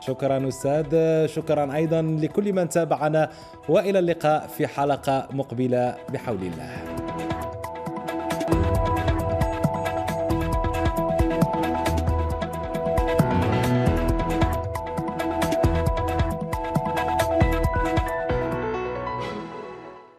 شكرا 0.00 0.48
أستاذ 0.48 1.26
شكرا 1.26 1.74
أيضا 1.74 2.02
لكل 2.02 2.52
من 2.52 2.68
تابعنا. 2.68 3.30
وإلى 3.68 3.98
اللقاء 3.98 4.46
في 4.46 4.66
حلقة 4.66 5.28
مقبلة 5.32 5.96
بحول 6.12 6.42
الله. 6.42 7.03